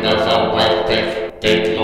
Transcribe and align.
Bem-vindas 0.00 0.26
ao 0.32 0.56
Webtech, 0.56 1.30
tecnologia 1.40 1.79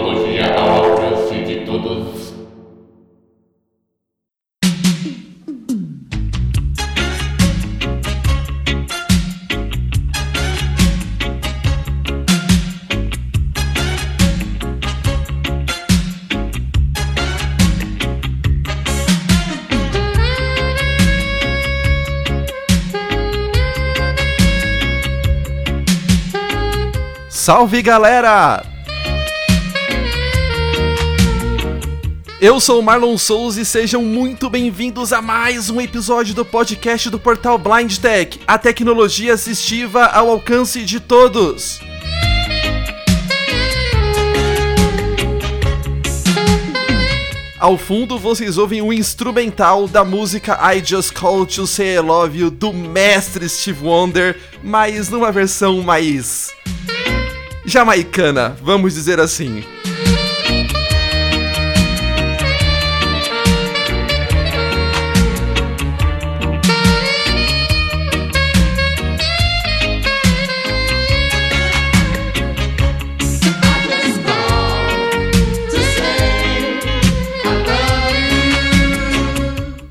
Salve 27.46 27.80
galera! 27.80 28.60
Eu 32.40 32.58
sou 32.58 32.80
o 32.80 32.82
Marlon 32.82 33.16
Souza 33.16 33.60
e 33.60 33.64
sejam 33.64 34.02
muito 34.02 34.50
bem-vindos 34.50 35.12
a 35.12 35.22
mais 35.22 35.70
um 35.70 35.80
episódio 35.80 36.34
do 36.34 36.44
podcast 36.44 37.08
do 37.08 37.20
portal 37.20 37.56
Blind 37.56 37.98
Tech, 37.98 38.40
a 38.48 38.58
tecnologia 38.58 39.34
assistiva 39.34 40.06
ao 40.06 40.28
alcance 40.28 40.84
de 40.84 40.98
todos. 40.98 41.78
Ao 47.60 47.78
fundo 47.78 48.18
vocês 48.18 48.58
ouvem 48.58 48.82
o 48.82 48.92
instrumental 48.92 49.86
da 49.86 50.04
música 50.04 50.58
I 50.74 50.84
Just 50.84 51.12
Called 51.12 51.54
to 51.54 51.64
Say 51.64 51.94
I 51.94 52.00
Love 52.00 52.40
You 52.40 52.50
do 52.50 52.72
mestre 52.72 53.48
Steve 53.48 53.86
Wonder, 53.86 54.36
mas 54.64 55.08
numa 55.08 55.30
versão 55.30 55.80
mais 55.80 56.52
jamaicana, 57.66 58.56
vamos 58.62 58.94
dizer 58.94 59.20
assim. 59.20 59.64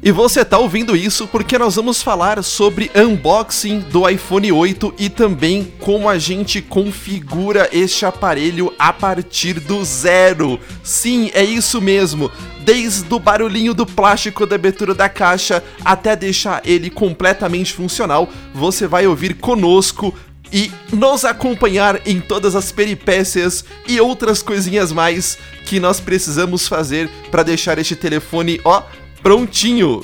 E 0.05 0.11
você 0.11 0.45
tá 0.45 0.59
ouvindo 0.59 0.95
isso 0.95 1.27
porque 1.27 1.57
nós 1.57 1.77
vamos 1.77 2.03
falar 2.03 2.43
sobre 2.43 2.91
unboxing 2.95 3.79
do 3.79 4.07
iPhone 4.07 4.51
8 4.51 4.93
e 4.99 5.09
também 5.09 5.73
como 5.79 6.07
a 6.07 6.19
gente 6.19 6.61
configura 6.61 7.67
este 7.73 8.05
aparelho 8.05 8.71
a 8.77 8.93
partir 8.93 9.59
do 9.59 9.83
zero. 9.83 10.59
Sim, 10.83 11.31
é 11.33 11.43
isso 11.43 11.81
mesmo. 11.81 12.31
Desde 12.63 13.11
o 13.11 13.17
barulhinho 13.17 13.73
do 13.73 13.83
plástico 13.83 14.45
da 14.45 14.53
abertura 14.53 14.93
da 14.93 15.09
caixa 15.09 15.63
até 15.83 16.15
deixar 16.15 16.61
ele 16.63 16.91
completamente 16.91 17.73
funcional, 17.73 18.29
você 18.53 18.85
vai 18.85 19.07
ouvir 19.07 19.33
conosco 19.33 20.13
e 20.53 20.71
nos 20.93 21.25
acompanhar 21.25 21.99
em 22.05 22.19
todas 22.19 22.55
as 22.55 22.71
peripécias 22.71 23.65
e 23.87 23.99
outras 23.99 24.43
coisinhas 24.43 24.91
mais 24.91 25.35
que 25.65 25.79
nós 25.79 25.99
precisamos 25.99 26.67
fazer 26.67 27.09
para 27.31 27.41
deixar 27.41 27.79
este 27.79 27.95
telefone, 27.95 28.61
ó, 28.63 28.83
prontinho. 29.25 30.01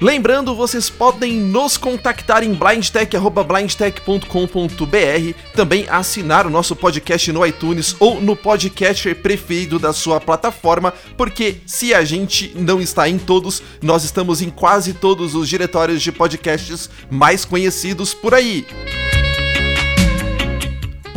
Lembrando, 0.00 0.54
vocês 0.54 0.88
podem 0.88 1.34
nos 1.34 1.76
contactar 1.76 2.42
em 2.42 2.54
blindtech@blindtech.com.br, 2.54 5.34
também 5.54 5.86
assinar 5.86 6.46
o 6.46 6.50
nosso 6.50 6.74
podcast 6.74 7.30
no 7.30 7.44
iTunes 7.44 7.94
ou 8.00 8.22
no 8.22 8.34
podcast 8.34 9.14
preferido 9.16 9.78
da 9.78 9.92
sua 9.92 10.18
plataforma, 10.18 10.94
porque 11.14 11.58
se 11.66 11.92
a 11.92 12.02
gente 12.02 12.52
não 12.54 12.80
está 12.80 13.06
em 13.06 13.18
todos, 13.18 13.62
nós 13.82 14.02
estamos 14.02 14.40
em 14.40 14.48
quase 14.48 14.94
todos 14.94 15.34
os 15.34 15.46
diretórios 15.46 16.00
de 16.00 16.10
podcasts 16.10 16.88
mais 17.10 17.44
conhecidos 17.44 18.14
por 18.14 18.32
aí. 18.32 18.66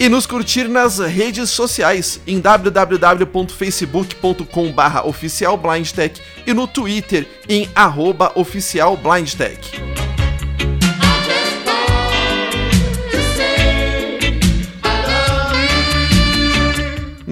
E 0.00 0.08
nos 0.08 0.26
curtir 0.26 0.68
nas 0.68 1.00
redes 1.00 1.50
sociais 1.50 2.18
em 2.26 2.40
www.facebook.com.br 2.40 4.98
oficialblindtech 5.04 6.18
e 6.46 6.54
no 6.54 6.66
Twitter 6.66 7.28
em 7.46 7.68
oficialblindtech. 8.34 9.95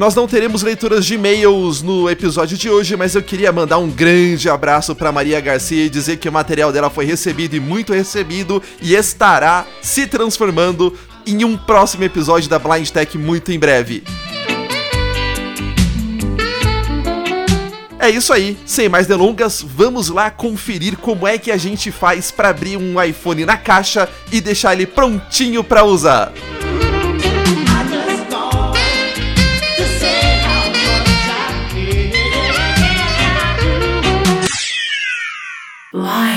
Nós 0.04 0.14
não 0.14 0.28
teremos 0.28 0.62
leituras 0.62 1.06
de 1.06 1.14
e-mails 1.14 1.80
no 1.80 2.10
episódio 2.10 2.58
de 2.58 2.68
hoje, 2.68 2.94
mas 2.94 3.14
eu 3.14 3.22
queria 3.22 3.50
mandar 3.50 3.78
um 3.78 3.88
grande 3.88 4.50
abraço 4.50 4.94
para 4.94 5.10
Maria 5.10 5.40
Garcia 5.40 5.82
e 5.82 5.88
dizer 5.88 6.18
que 6.18 6.28
o 6.28 6.32
material 6.32 6.70
dela 6.70 6.90
foi 6.90 7.06
recebido 7.06 7.56
e 7.56 7.60
muito 7.60 7.94
recebido 7.94 8.62
e 8.82 8.94
estará 8.94 9.64
se 9.80 10.06
transformando 10.06 10.94
em 11.26 11.42
um 11.42 11.56
próximo 11.56 12.04
episódio 12.04 12.50
da 12.50 12.58
Blind 12.58 12.90
Tech 12.90 13.16
muito 13.16 13.50
em 13.50 13.58
breve. 13.58 14.04
É 17.98 18.10
isso 18.10 18.30
aí, 18.34 18.58
sem 18.66 18.90
mais 18.90 19.06
delongas, 19.06 19.64
vamos 19.66 20.10
lá 20.10 20.30
conferir 20.30 20.98
como 20.98 21.26
é 21.26 21.38
que 21.38 21.50
a 21.50 21.56
gente 21.56 21.90
faz 21.90 22.30
para 22.30 22.50
abrir 22.50 22.76
um 22.76 23.02
iPhone 23.02 23.46
na 23.46 23.56
caixa 23.56 24.06
e 24.30 24.42
deixar 24.42 24.74
ele 24.74 24.84
prontinho 24.84 25.64
para 25.64 25.82
usar. 25.82 26.30
Secretária 36.04 36.33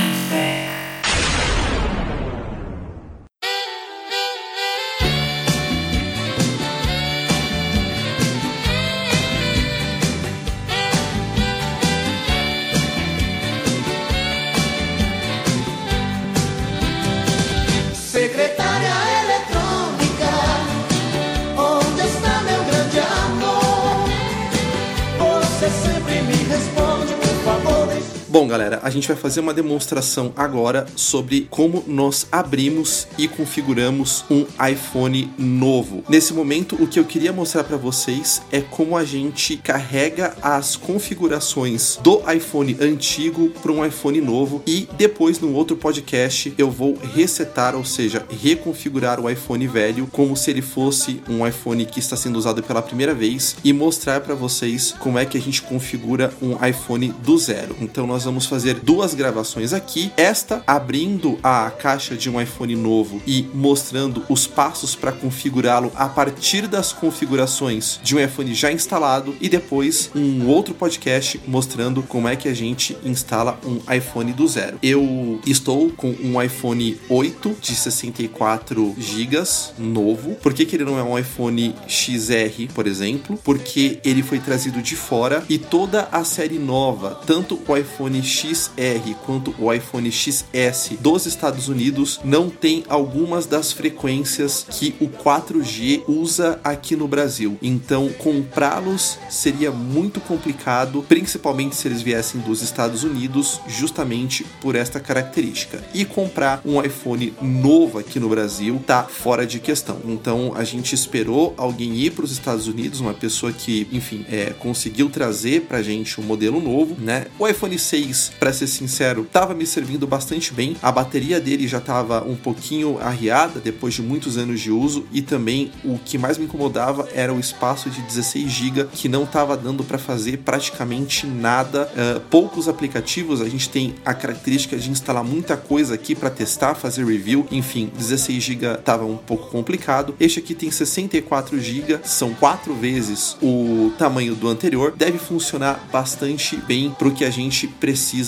Bom, 28.40 28.48
galera, 28.48 28.80
a 28.84 28.92
gente 28.92 29.08
vai 29.08 29.18
fazer 29.18 29.40
uma 29.40 29.52
demonstração 29.52 30.31
agora 30.38 30.86
sobre 30.96 31.48
como 31.50 31.84
nós 31.88 32.28
abrimos 32.31 33.08
e 33.18 33.28
configuramos 33.28 34.24
um 34.30 34.46
iPhone 34.72 35.34
novo. 35.40 36.03
Nesse 36.08 36.36
momento, 36.36 36.75
o 36.75 36.86
que 36.86 37.00
eu 37.00 37.03
queria 37.03 37.34
mostrar 37.34 37.64
para 37.64 37.78
vocês 37.78 38.44
é 38.52 38.62
como 38.62 38.96
a 38.96 39.03
gente 39.03 39.58
carrega 39.58 40.36
as 40.40 40.75
configurações 40.75 41.98
do 42.03 42.22
iPhone 42.31 42.78
antigo 42.80 43.50
para 43.59 43.72
um 43.72 43.84
iPhone 43.84 44.22
novo 44.22 44.62
e 44.68 44.88
depois 44.96 45.40
no 45.40 45.52
outro 45.54 45.75
podcast 45.75 46.54
eu 46.59 46.69
vou 46.69 46.96
resetar, 47.16 47.75
ou 47.75 47.84
seja, 47.84 48.24
reconfigurar 48.30 49.19
o 49.19 49.28
iPhone 49.28 49.66
velho 49.66 50.06
como 50.12 50.38
se 50.38 50.52
ele 50.52 50.62
fosse 50.62 51.24
um 51.28 51.48
iPhone 51.48 51.88
que 51.88 52.00
está 52.00 52.16
sendo 52.16 52.38
usado 52.38 52.62
pela 52.62 52.84
primeira 52.84 53.16
vez 53.16 53.56
e 53.64 53.74
mostrar 53.74 54.22
para 54.22 54.36
vocês 54.36 54.94
como 55.00 55.18
é 55.18 55.25
que 55.25 55.39
a 55.39 55.42
gente 55.42 55.63
configura 55.63 56.31
um 56.39 56.63
iPhone 56.63 57.12
do 57.24 57.36
zero. 57.36 57.75
Então 57.81 58.06
nós 58.06 58.26
vamos 58.27 58.45
fazer 58.45 58.81
duas 58.81 59.13
gravações 59.13 59.71
aqui, 59.71 60.12
esta 60.18 60.62
abrindo 60.68 61.39
a 61.41 61.71
caixa 61.71 62.13
de 62.13 62.29
um 62.29 62.41
iPhone 62.41 62.75
novo 62.75 63.21
e 63.25 63.47
mostrando 63.53 64.21
os 64.27 64.45
passos 64.45 64.95
para 64.95 65.13
configurá-lo 65.13 65.94
a 65.95 66.09
partir 66.09 66.68
das 66.68 66.91
configurações 66.91 68.01
de 68.03 68.18
um 68.18 68.19
iPhone 68.19 68.53
já 68.53 68.69
instalado 68.69 69.33
e 69.39 69.47
depois 69.47 70.12
um 70.13 70.45
outro 70.45 70.74
podcast 70.74 71.39
mostrando 71.47 72.03
como 72.03 72.27
é 72.27 72.35
que 72.35 72.50
a 72.50 72.53
gente 72.53 72.97
instala 73.01 73.57
um 73.63 73.79
iPhone 73.94 74.33
do 74.33 74.45
zero. 74.45 74.77
Eu 74.83 75.39
estou 75.47 75.89
com 75.91 76.09
um 76.21 76.41
iPhone 76.41 77.00
8 77.07 77.56
de 77.62 77.75
64 77.75 78.94
GB 78.97 79.38
novo. 79.77 80.35
Por 80.35 80.53
que, 80.53 80.65
que 80.65 80.75
ele 80.75 80.83
não 80.83 81.00
é 81.00 81.03
um 81.03 81.18
iPhone 81.18 81.74
XR, 81.88 82.74
por 82.74 82.88
exemplo? 82.88 83.39
Porque 83.41 84.00
ele 84.03 84.21
foi 84.21 84.39
trazido 84.39 84.81
de 84.81 84.97
fora 84.97 85.45
e 85.47 85.57
toda 85.57 86.09
a 86.12 86.25
série 86.25 86.59
nova, 86.59 87.21
tanto 87.25 87.57
o 87.65 87.77
iPhone 87.77 88.17
iPhone 88.18 88.24
XR 88.24 89.14
quanto 89.25 89.54
o 89.60 89.72
iPhone 89.72 90.12
XS 90.12 90.98
dos 91.00 91.25
Estados 91.25 91.68
Unidos 91.68 92.19
não 92.24 92.50
tem 92.50 92.84
algumas 92.88 93.46
das 93.46 93.72
frequências 93.72 94.66
que 94.69 94.96
o 95.00 95.08
4G 95.08 96.04
usa 96.08 96.60
aqui 96.64 96.96
no 96.96 97.08
Brasil. 97.08 97.58
Então, 97.62 98.10
comprá-los 98.18 99.18
seria 99.30 99.72
muito 99.72 100.19
complicado, 100.19 101.04
principalmente 101.08 101.75
se 101.75 101.88
eles 101.88 102.02
viessem 102.02 102.42
dos 102.42 102.62
Estados 102.62 103.04
Unidos, 103.04 103.60
justamente 103.68 104.46
por 104.62 104.75
esta 104.75 105.00
característica. 105.00 105.84
E 105.94 106.06
comprar 106.06 106.62
um 106.66 106.81
iPhone 106.81 107.34
novo 107.42 108.00
aqui 108.00 108.20
no 108.20 108.30
Brasil 108.30 108.81
tá 108.86 109.04
fora 109.04 109.46
de 109.46 109.60
questão. 109.60 110.00
Então, 110.06 110.54
a 110.56 110.63
gente 110.63 110.94
esperou 110.94 111.54
alguém 111.58 111.96
ir 111.96 112.12
para 112.12 112.25
os 112.25 112.31
Estados 112.31 112.68
Unidos, 112.68 113.00
uma 113.00 113.13
pessoa 113.13 113.52
que, 113.52 113.88
enfim, 113.92 114.25
é, 114.30 114.54
conseguiu 114.58 115.10
trazer 115.10 115.62
pra 115.62 115.81
gente 115.81 116.20
um 116.20 116.24
modelo 116.24 116.62
novo, 116.62 116.96
né? 117.00 117.28
O 117.38 117.48
iPhone 117.48 117.78
6, 117.78 117.97
para 118.40 118.54
ser 118.54 118.68
sincero, 118.68 119.28
tava 119.32 119.54
me 119.54 119.66
servindo 119.66 120.06
bastante 120.06 120.54
bem. 120.54 120.78
A 120.82 120.92
bateria 120.92 121.40
dele 121.40 121.68
já 121.68 121.80
tava 121.80 122.24
um 122.24 122.36
pouquinho 122.36 123.00
arriada 123.02 123.60
depois 123.60 123.94
de 123.94 124.02
muitos 124.02 124.38
anos 124.38 124.60
de 124.60 124.72
uso 124.72 125.06
e 125.12 125.22
também 125.22 125.72
o 125.84 125.98
que 125.98 126.18
mais 126.18 126.38
me 126.38 126.46
incomodava 126.46 127.08
era 127.14 127.34
o 127.34 127.40
espaço 127.40 127.90
de 127.90 128.02
16 128.02 128.50
GB 128.50 128.88
que 128.94 129.10
não 129.10 129.26
tava 129.26 129.58
dando 129.58 129.84
para 129.84 129.98
fazer 129.98 130.38
praticamente 130.38 131.26
nada. 131.26 131.90
Uh, 131.94 132.20
poucos 132.30 132.68
aplicativos, 132.68 133.42
a 133.42 133.50
gente 133.50 133.70
tem 133.70 133.96
a 134.06 134.14
característica 134.14 134.78
de 134.78 134.90
instalar 134.90 135.24
muita 135.24 135.58
coisa 135.58 135.96
aqui 135.96 136.14
para 136.14 136.30
testar, 136.30 136.76
fazer 136.76 137.06
review. 137.06 137.48
Enfim, 137.52 137.92
16 137.98 138.44
GB 138.44 138.78
tava 138.78 139.06
um 139.06 139.18
pouco 139.18 139.50
complicado. 139.50 140.16
Este 140.20 140.40
aqui 140.40 140.54
tem 140.54 140.70
64 140.70 141.60
GB, 141.60 142.00
são 142.04 142.34
quatro 142.34 142.76
vezes 142.76 143.38
o 143.42 143.92
tamanho 143.98 144.36
do 144.36 144.48
anterior. 144.48 144.94
Deve 144.96 145.18
funcionar 145.18 145.88
bastante 145.92 146.56
bem 146.58 146.92
para 146.98 147.08
o 147.08 147.12
que 147.12 147.26
a 147.26 147.30
gente 147.30 147.68
precisa 147.68 147.87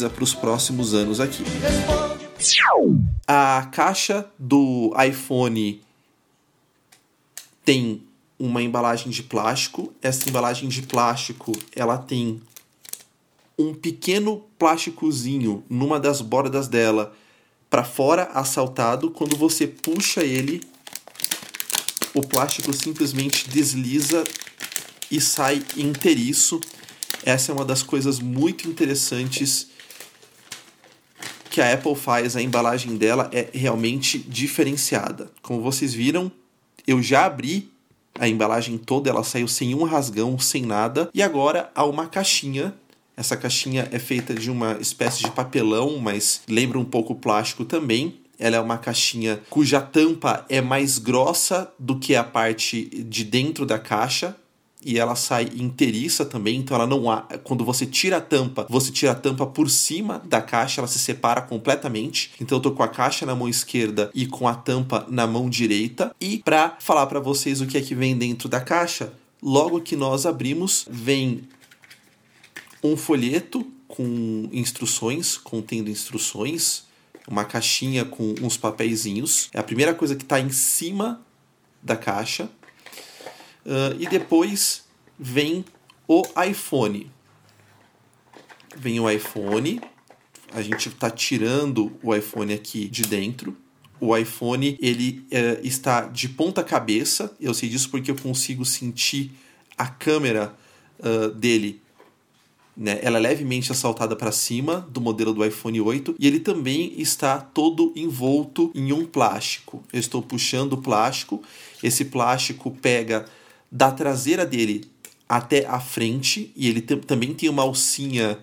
para 0.10 0.24
os 0.24 0.34
próximos 0.34 0.94
anos 0.94 1.20
aqui. 1.20 1.44
A 3.28 3.68
caixa 3.72 4.26
do 4.38 4.94
iPhone 5.08 5.82
tem 7.66 8.02
uma 8.40 8.64
embalagem 8.64 9.12
de 9.12 9.22
plástico. 9.22 9.94
Essa 10.02 10.30
embalagem 10.30 10.70
de 10.70 10.82
plástico, 10.84 11.52
ela 11.76 11.98
tem 11.98 12.42
um 13.58 13.74
pequeno 13.74 14.46
plásticozinho 14.58 15.64
numa 15.70 16.00
das 16.00 16.22
bordas 16.22 16.68
dela 16.68 17.14
para 17.70 17.84
fora 17.84 18.24
assaltado. 18.34 19.12
Quando 19.12 19.36
você 19.36 19.68
puxa 19.68 20.24
ele, 20.24 20.62
o 22.14 22.22
plástico 22.22 22.72
simplesmente 22.74 23.50
desliza 23.50 24.24
e 25.12 25.20
sai 25.20 25.62
inteiriço. 25.76 26.60
Essa 27.24 27.52
é 27.52 27.56
uma 27.56 27.66
das 27.66 27.84
coisas 27.84 28.20
muito 28.20 28.68
interessantes 28.68 29.68
que 31.50 31.62
a 31.62 31.74
Apple 31.74 31.96
faz, 31.96 32.36
a 32.36 32.42
embalagem 32.42 32.96
dela 32.96 33.30
é 33.34 33.50
realmente 33.54 34.20
diferenciada. 34.20 35.32
Como 35.42 35.62
vocês 35.62 35.94
viram, 35.94 36.32
eu 36.86 37.02
já 37.02 37.26
abri 37.26 37.72
a 38.20 38.28
embalagem 38.28 38.78
toda, 38.78 39.10
ela 39.10 39.24
saiu 39.24 39.48
sem 39.48 39.74
um 39.74 39.84
rasgão, 39.84 40.38
sem 40.38 40.64
nada, 40.64 41.10
e 41.14 41.24
agora 41.24 41.72
há 41.74 41.86
uma 41.86 42.08
caixinha. 42.08 42.74
Essa 43.16 43.36
caixinha 43.36 43.88
é 43.92 44.00
feita 44.00 44.34
de 44.34 44.52
uma 44.52 44.78
espécie 44.80 45.24
de 45.24 45.32
papelão, 45.32 45.98
mas 45.98 46.42
lembra 46.48 46.78
um 46.78 46.86
pouco 46.86 47.16
plástico 47.16 47.66
também. 47.66 48.20
Ela 48.38 48.58
é 48.58 48.60
uma 48.62 48.78
caixinha 48.78 49.42
cuja 49.50 49.82
tampa 49.82 50.46
é 50.48 50.62
mais 50.62 50.98
grossa 50.98 51.72
do 51.78 52.00
que 52.00 52.16
a 52.16 52.24
parte 52.24 52.86
de 53.04 53.26
dentro 53.26 53.66
da 53.66 53.78
caixa, 53.78 54.36
e 54.84 54.98
ela 54.98 55.16
sai 55.16 55.50
inteiriça 55.56 56.26
também, 56.26 56.58
então 56.58 56.76
ela 56.76 56.88
não 56.88 57.12
há, 57.12 57.22
quando 57.44 57.66
você 57.66 57.86
tira 57.86 58.18
a 58.18 58.22
tampa, 58.22 58.66
você 58.70 58.92
tira 58.92 59.12
a 59.12 59.16
tampa 59.16 59.46
por 59.46 59.70
cima 59.70 60.22
da 60.26 60.42
caixa, 60.42 60.80
ela 60.80 60.88
se 60.88 61.00
separa 61.00 61.42
completamente. 61.42 62.32
Então 62.40 62.58
eu 62.58 62.62
tô 62.62 62.72
com 62.72 62.84
a 62.84 62.88
caixa 62.88 63.26
na 63.26 63.36
mão 63.36 63.50
esquerda 63.50 64.10
e 64.14 64.26
com 64.26 64.48
a 64.48 64.56
tampa 64.56 65.06
na 65.10 65.28
mão 65.28 65.50
direita. 65.50 66.16
E 66.20 66.38
para 66.40 66.78
falar 66.80 67.08
para 67.08 67.20
vocês 67.20 67.60
o 67.60 67.68
que 67.68 67.78
é 67.78 67.82
que 67.82 67.94
vem 67.94 68.18
dentro 68.18 68.48
da 68.48 68.62
caixa, 68.62 69.12
logo 69.42 69.82
que 69.82 69.96
nós 69.96 70.26
abrimos, 70.26 70.86
vem 70.90 71.42
um 72.84 72.96
folheto 72.96 73.66
com 73.88 74.48
instruções, 74.54 75.38
contendo 75.38 75.90
instruções, 75.90 76.84
uma 77.28 77.44
caixinha 77.44 78.06
com 78.06 78.34
uns 78.42 78.56
papeizinhos. 78.56 79.50
É 79.54 79.60
a 79.60 79.64
primeira 79.64 79.94
coisa 79.94 80.16
que 80.16 80.24
está 80.24 80.40
em 80.40 80.50
cima 80.50 81.22
da 81.82 81.96
caixa. 81.96 82.50
Uh, 83.66 83.96
e 84.00 84.08
depois 84.08 84.86
vem 85.18 85.66
o 86.08 86.24
iPhone. 86.48 87.12
Vem 88.76 89.00
o 89.00 89.10
iPhone. 89.10 89.82
A 90.52 90.62
gente 90.62 90.90
está 90.90 91.10
tirando 91.10 91.92
o 92.02 92.16
iPhone 92.16 92.54
aqui 92.54 92.88
de 92.88 93.06
dentro. 93.06 93.56
O 94.00 94.16
iPhone 94.16 94.78
ele 94.82 95.26
uh, 95.32 95.66
está 95.66 96.02
de 96.02 96.30
ponta 96.30 96.64
cabeça. 96.64 97.36
Eu 97.40 97.54
sei 97.54 97.70
disso 97.70 97.90
porque 97.90 98.12
eu 98.12 98.16
consigo 98.16 98.66
sentir 98.66 99.32
a 99.78 99.88
câmera 99.88 100.56
uh, 101.00 101.30
dele 101.32 101.82
né? 102.80 102.98
Ela 103.02 103.18
é 103.18 103.20
levemente 103.20 103.74
assaltada 103.74 104.16
para 104.16 104.32
cima 104.32 104.88
do 104.90 105.02
modelo 105.02 105.34
do 105.34 105.46
iPhone 105.46 105.82
8 105.82 106.16
e 106.18 106.26
ele 106.26 106.40
também 106.40 106.94
está 106.98 107.38
todo 107.38 107.92
envolto 107.94 108.72
em 108.74 108.94
um 108.94 109.06
plástico. 109.06 109.84
Eu 109.92 110.00
estou 110.00 110.22
puxando 110.22 110.74
o 110.74 110.78
plástico, 110.78 111.44
esse 111.84 112.06
plástico 112.06 112.72
pega 112.72 113.26
da 113.72 113.92
traseira 113.92 114.46
dele 114.46 114.90
até 115.28 115.66
a 115.68 115.80
frente 115.80 116.52
e 116.56 116.68
ele 116.68 116.82
também 116.82 117.34
tem 117.34 117.50
uma 117.50 117.62
alcinha 117.62 118.40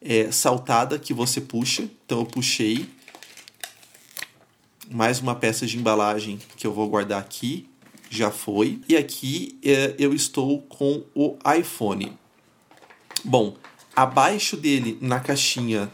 é, 0.00 0.32
saltada 0.32 0.98
que 0.98 1.12
você 1.12 1.40
puxa. 1.40 1.88
Então 2.04 2.20
eu 2.20 2.26
puxei 2.26 2.88
mais 4.90 5.20
uma 5.20 5.34
peça 5.34 5.66
de 5.66 5.78
embalagem 5.78 6.38
que 6.56 6.66
eu 6.66 6.72
vou 6.72 6.88
guardar 6.88 7.20
aqui. 7.20 7.68
Já 8.08 8.30
foi. 8.30 8.80
E 8.88 8.96
aqui 8.96 9.58
é, 9.62 9.94
eu 9.98 10.12
estou 10.12 10.62
com 10.62 11.04
o 11.14 11.36
iPhone. 11.56 12.18
Bom, 13.22 13.56
abaixo 13.94 14.56
dele 14.56 14.98
na 15.00 15.20
caixinha 15.20 15.90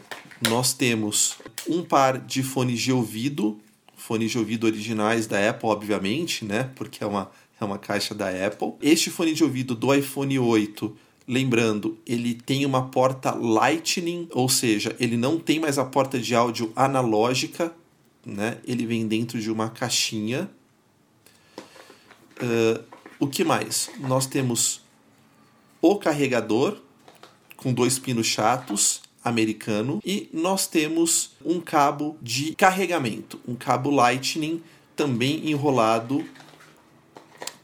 nós 0.49 0.73
temos 0.73 1.37
um 1.67 1.83
par 1.83 2.17
de 2.17 2.41
fones 2.41 2.79
de 2.79 2.91
ouvido, 2.91 3.59
fones 3.95 4.31
de 4.31 4.37
ouvido 4.37 4.65
originais 4.65 5.27
da 5.27 5.49
Apple, 5.49 5.69
obviamente, 5.69 6.45
né? 6.45 6.71
Porque 6.75 7.03
é 7.03 7.07
uma 7.07 7.29
é 7.59 7.65
uma 7.65 7.77
caixa 7.77 8.13
da 8.13 8.29
Apple. 8.29 8.73
Este 8.81 9.09
fone 9.09 9.33
de 9.33 9.43
ouvido 9.43 9.75
do 9.75 9.93
iPhone 9.93 10.37
8 10.37 10.95
Lembrando, 11.27 11.97
ele 12.07 12.33
tem 12.33 12.65
uma 12.65 12.87
porta 12.87 13.31
Lightning, 13.35 14.29
ou 14.31 14.47
seja, 14.47 14.95
ele 14.97 15.17
não 15.17 15.37
tem 15.37 15.59
mais 15.59 15.77
a 15.77 15.83
porta 15.83 16.17
de 16.17 16.33
áudio 16.33 16.71
analógica, 16.73 17.75
né? 18.25 18.59
Ele 18.65 18.85
vem 18.85 19.05
dentro 19.05 19.37
de 19.37 19.51
uma 19.51 19.69
caixinha. 19.69 20.49
Uh, 22.41 22.81
o 23.19 23.27
que 23.27 23.43
mais? 23.43 23.89
Nós 23.99 24.25
temos 24.25 24.81
o 25.81 25.97
carregador 25.97 26.77
com 27.57 27.73
dois 27.73 27.99
pinos 27.99 28.27
chatos 28.27 29.01
americano 29.21 30.01
e 30.05 30.29
nós 30.31 30.65
temos 30.65 31.31
um 31.43 31.59
cabo 31.59 32.17
de 32.21 32.55
carregamento, 32.55 33.37
um 33.45 33.55
cabo 33.55 33.89
Lightning 33.89 34.63
também 34.95 35.49
enrolado 35.49 36.23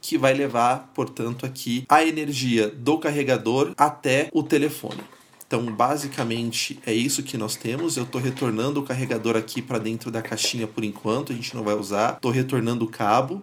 que 0.04 0.18
vai 0.18 0.34
levar, 0.34 0.92
portanto, 0.94 1.46
aqui 1.46 1.86
a 1.88 2.04
energia 2.04 2.68
do 2.70 2.98
carregador 2.98 3.74
até 3.78 4.30
o 4.34 4.44
telefone. 4.44 5.00
Então, 5.48 5.66
basicamente, 5.68 6.78
é 6.86 6.94
isso 6.94 7.24
que 7.24 7.38
nós 7.38 7.56
temos. 7.56 7.96
Eu 7.96 8.04
estou 8.04 8.20
retornando 8.20 8.82
o 8.82 8.84
carregador 8.84 9.38
aqui 9.38 9.62
para 9.62 9.80
dentro 9.80 10.12
da 10.12 10.22
caixinha 10.22 10.68
por 10.68 10.84
enquanto, 10.84 11.32
a 11.32 11.36
gente 11.36 11.56
não 11.56 11.64
vai 11.64 11.74
usar. 11.74 12.16
Estou 12.16 12.32
retornando 12.32 12.84
o 12.84 12.90
cabo. 12.90 13.42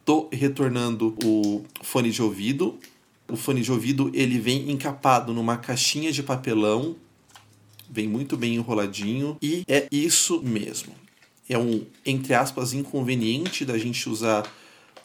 Estou 0.00 0.28
retornando 0.30 1.16
o 1.24 1.64
fone 1.82 2.10
de 2.10 2.20
ouvido. 2.20 2.78
O 3.26 3.36
fone 3.36 3.62
de 3.62 3.72
ouvido 3.72 4.10
ele 4.12 4.38
vem 4.38 4.70
encapado 4.70 5.32
numa 5.32 5.56
caixinha 5.56 6.12
de 6.12 6.22
papelão, 6.22 6.94
vem 7.90 8.06
muito 8.06 8.36
bem 8.36 8.56
enroladinho 8.56 9.38
e 9.40 9.64
é 9.66 9.88
isso 9.90 10.42
mesmo. 10.42 10.92
É 11.48 11.56
um, 11.56 11.86
entre 12.04 12.34
aspas, 12.34 12.74
inconveniente 12.74 13.64
da 13.64 13.78
gente 13.78 14.10
usar 14.10 14.44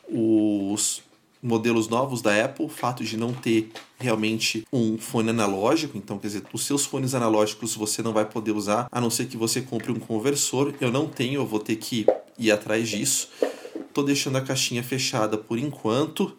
os 0.09 1.03
modelos 1.41 1.87
novos 1.87 2.21
da 2.21 2.43
Apple, 2.43 2.65
o 2.65 2.69
fato 2.69 3.03
de 3.03 3.15
não 3.15 3.33
ter 3.33 3.69
realmente 3.99 4.65
um 4.71 4.97
fone 4.97 5.29
analógico, 5.29 5.97
então 5.97 6.17
quer 6.17 6.27
dizer, 6.27 6.43
os 6.51 6.65
seus 6.65 6.85
fones 6.85 7.13
analógicos 7.13 7.75
você 7.75 8.01
não 8.01 8.13
vai 8.13 8.25
poder 8.25 8.51
usar, 8.51 8.87
a 8.91 8.99
não 8.99 9.09
ser 9.09 9.27
que 9.27 9.37
você 9.37 9.61
compre 9.61 9.91
um 9.91 9.99
conversor. 9.99 10.73
Eu 10.81 10.91
não 10.91 11.07
tenho, 11.07 11.41
eu 11.41 11.45
vou 11.45 11.59
ter 11.59 11.75
que 11.75 12.05
ir 12.37 12.51
atrás 12.51 12.89
disso. 12.89 13.29
Tô 13.93 14.03
deixando 14.03 14.37
a 14.37 14.41
caixinha 14.41 14.83
fechada 14.83 15.37
por 15.37 15.57
enquanto. 15.57 16.35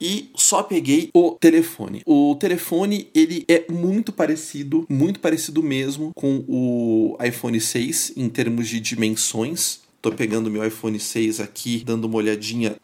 E 0.00 0.30
só 0.36 0.62
peguei 0.62 1.10
o 1.12 1.32
telefone. 1.32 2.02
O 2.06 2.36
telefone, 2.36 3.08
ele 3.12 3.44
é 3.48 3.64
muito 3.70 4.12
parecido, 4.12 4.86
muito 4.88 5.18
parecido 5.18 5.60
mesmo 5.60 6.12
com 6.14 6.44
o 6.46 7.18
iPhone 7.20 7.60
6 7.60 8.12
em 8.16 8.28
termos 8.28 8.68
de 8.68 8.78
dimensões 8.78 9.80
Tô 10.00 10.12
pegando 10.12 10.50
meu 10.50 10.64
iPhone 10.64 10.98
6 10.98 11.40
aqui, 11.40 11.82
dando 11.84 12.04
uma 12.04 12.16
olhadinha 12.16 12.76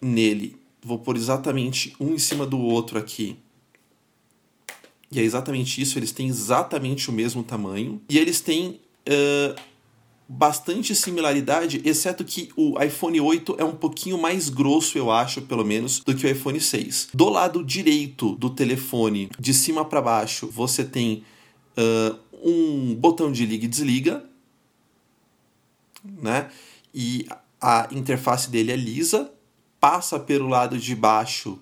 nele. 0.00 0.56
Vou 0.82 0.98
pôr 0.98 1.16
exatamente 1.16 1.94
um 1.98 2.14
em 2.14 2.18
cima 2.18 2.46
do 2.46 2.58
outro 2.58 2.98
aqui. 2.98 3.36
E 5.10 5.18
é 5.18 5.22
exatamente 5.22 5.80
isso, 5.80 5.98
eles 5.98 6.12
têm 6.12 6.28
exatamente 6.28 7.08
o 7.08 7.12
mesmo 7.12 7.42
tamanho. 7.42 8.00
E 8.08 8.18
eles 8.18 8.40
têm 8.40 8.80
uh, 9.08 9.60
bastante 10.28 10.94
similaridade, 10.94 11.80
exceto 11.84 12.22
que 12.22 12.50
o 12.54 12.80
iPhone 12.80 13.18
8 13.20 13.56
é 13.58 13.64
um 13.64 13.74
pouquinho 13.74 14.18
mais 14.18 14.50
grosso, 14.50 14.98
eu 14.98 15.10
acho, 15.10 15.42
pelo 15.42 15.64
menos, 15.64 16.00
do 16.00 16.14
que 16.14 16.26
o 16.26 16.30
iPhone 16.30 16.60
6. 16.60 17.08
Do 17.14 17.30
lado 17.30 17.64
direito 17.64 18.36
do 18.36 18.50
telefone, 18.50 19.30
de 19.38 19.54
cima 19.54 19.84
para 19.84 20.02
baixo, 20.02 20.46
você 20.46 20.84
tem 20.84 21.24
uh, 21.76 22.18
um 22.44 22.94
botão 22.94 23.32
de 23.32 23.46
liga 23.46 23.64
e 23.64 23.68
desliga, 23.68 24.27
né? 26.04 26.50
E 26.94 27.26
a 27.60 27.88
interface 27.90 28.50
dele 28.50 28.72
é 28.72 28.76
lisa, 28.76 29.30
passa 29.80 30.18
pelo 30.18 30.48
lado 30.48 30.78
de 30.78 30.94
baixo, 30.94 31.58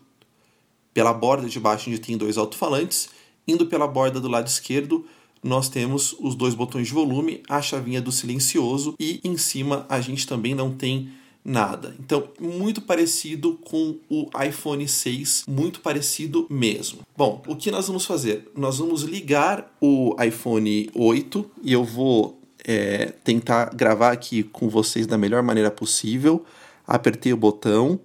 pela 0.92 1.12
borda 1.12 1.48
de 1.48 1.60
baixo, 1.60 1.90
onde 1.90 1.98
tem 1.98 2.16
dois 2.16 2.38
alto-falantes, 2.38 3.08
indo 3.46 3.66
pela 3.66 3.86
borda 3.86 4.20
do 4.20 4.28
lado 4.28 4.46
esquerdo, 4.46 5.06
nós 5.42 5.68
temos 5.68 6.16
os 6.18 6.34
dois 6.34 6.54
botões 6.54 6.88
de 6.88 6.94
volume, 6.94 7.42
a 7.48 7.62
chavinha 7.62 8.00
do 8.00 8.10
silencioso 8.10 8.94
e 8.98 9.20
em 9.22 9.36
cima 9.36 9.86
a 9.88 10.00
gente 10.00 10.26
também 10.26 10.54
não 10.54 10.72
tem 10.72 11.10
nada. 11.44 11.94
Então, 12.00 12.28
muito 12.40 12.82
parecido 12.82 13.54
com 13.64 13.96
o 14.10 14.28
iPhone 14.44 14.86
6, 14.88 15.44
muito 15.46 15.80
parecido 15.80 16.46
mesmo. 16.50 16.98
Bom, 17.16 17.40
o 17.46 17.54
que 17.54 17.70
nós 17.70 17.86
vamos 17.86 18.04
fazer? 18.04 18.50
Nós 18.56 18.78
vamos 18.78 19.02
ligar 19.02 19.72
o 19.80 20.16
iPhone 20.20 20.90
8 20.92 21.50
e 21.62 21.72
eu 21.72 21.84
vou 21.84 22.35
é, 22.66 23.12
tentar 23.22 23.74
gravar 23.74 24.10
aqui 24.10 24.42
com 24.42 24.68
vocês 24.68 25.06
da 25.06 25.16
melhor 25.16 25.42
maneira 25.42 25.70
possível. 25.70 26.44
Apertei 26.86 27.32
o 27.32 27.36
botão, 27.36 28.00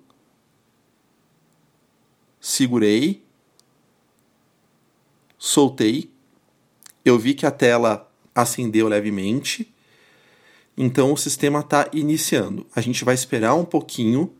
segurei, 2.39 3.23
soltei 5.37 6.11
eu 7.03 7.17
vi 7.17 7.33
que 7.33 7.45
a 7.45 7.51
tela 7.51 8.09
acendeu 8.33 8.87
levemente. 8.87 9.73
Então 10.77 11.11
o 11.11 11.17
sistema 11.17 11.59
está 11.59 11.89
iniciando. 11.91 12.65
A 12.75 12.81
gente 12.81 13.03
vai 13.03 13.15
esperar 13.15 13.55
um 13.55 13.65
pouquinho 13.65 14.31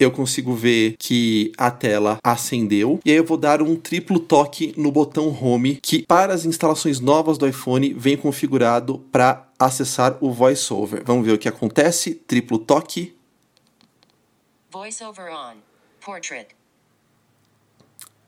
eu 0.00 0.10
consigo 0.10 0.54
ver 0.54 0.96
que 0.98 1.52
a 1.58 1.70
tela 1.70 2.18
acendeu. 2.24 2.98
E 3.04 3.10
aí 3.10 3.18
eu 3.18 3.24
vou 3.24 3.36
dar 3.36 3.60
um 3.60 3.76
triplo 3.76 4.18
toque 4.18 4.72
no 4.74 4.90
botão 4.90 5.28
Home, 5.28 5.76
que 5.76 6.06
para 6.06 6.32
as 6.32 6.46
instalações 6.46 7.00
novas 7.00 7.36
do 7.36 7.46
iPhone 7.46 7.92
vem 7.92 8.16
configurado 8.16 8.98
para 9.12 9.46
acessar 9.58 10.16
o 10.22 10.32
VoiceOver. 10.32 11.02
Vamos 11.04 11.26
ver 11.26 11.32
o 11.32 11.38
que 11.38 11.48
acontece. 11.48 12.14
Triplo 12.14 12.58
toque. 12.58 13.14
VoiceOver 14.72 15.30
on. 15.30 15.56
Portrait. 16.00 16.48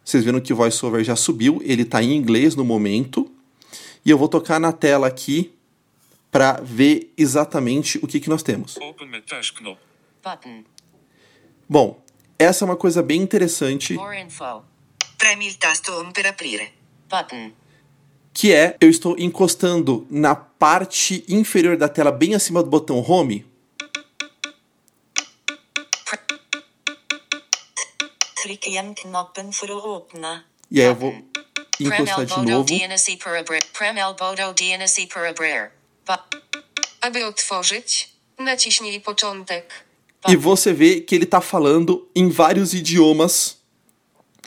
Vocês 0.05 0.25
viram 0.25 0.41
que 0.43 0.53
o 0.53 0.57
VoiceOver 0.57 1.03
já 1.03 1.17
subiu, 1.17 1.59
ele 1.65 1.83
está 1.83 2.03
em 2.03 2.15
inglês 2.15 2.55
no 2.55 2.67
momento. 2.67 3.33
E 4.05 4.11
eu 4.11 4.19
vou 4.19 4.29
tocar 4.29 4.61
na 4.61 4.73
tela 4.73 5.07
aqui 5.07 5.55
para 6.31 6.61
ver 6.61 7.13
exatamente 7.17 7.99
o 8.03 8.07
que, 8.07 8.21
que 8.21 8.29
nós 8.29 8.43
temos. 8.43 8.77
Open 8.77 9.09
met 9.09 9.27
thuisknop. 9.27 9.79
Button. 10.23 10.65
Bom, 11.73 12.05
essa 12.39 12.65
é 12.65 12.67
uma 12.67 12.77
coisa 12.77 13.03
bem 13.03 13.23
interessante, 13.23 13.97
que 18.35 18.53
é 18.53 18.77
eu 18.79 18.91
estou 18.91 19.19
encostando 19.19 20.07
na 20.11 20.35
parte 20.35 21.25
inferior 21.27 21.79
da 21.79 21.89
tela, 21.89 22.13
bem 22.13 22.35
acima 22.35 22.63
do 22.63 22.69
botão 22.69 22.99
Home, 22.99 23.47
e 30.71 30.81
aí 30.83 30.87
eu 30.87 30.95
vou 30.95 31.15
encostar 31.81 32.27
de 32.27 32.37
novo. 32.51 32.69
Aby 37.01 37.25
otworzyć, 37.25 38.09
naciśnij 38.39 39.01
początek. 39.01 39.92
Tá 40.23 40.33
e 40.33 40.37
você 40.37 40.73
vê 40.73 41.01
que 41.01 41.15
ele 41.17 41.27
tá 41.27 41.41
falando 41.41 42.09
em 42.15 42.29
vários 42.29 42.75
idiomas 42.75 43.61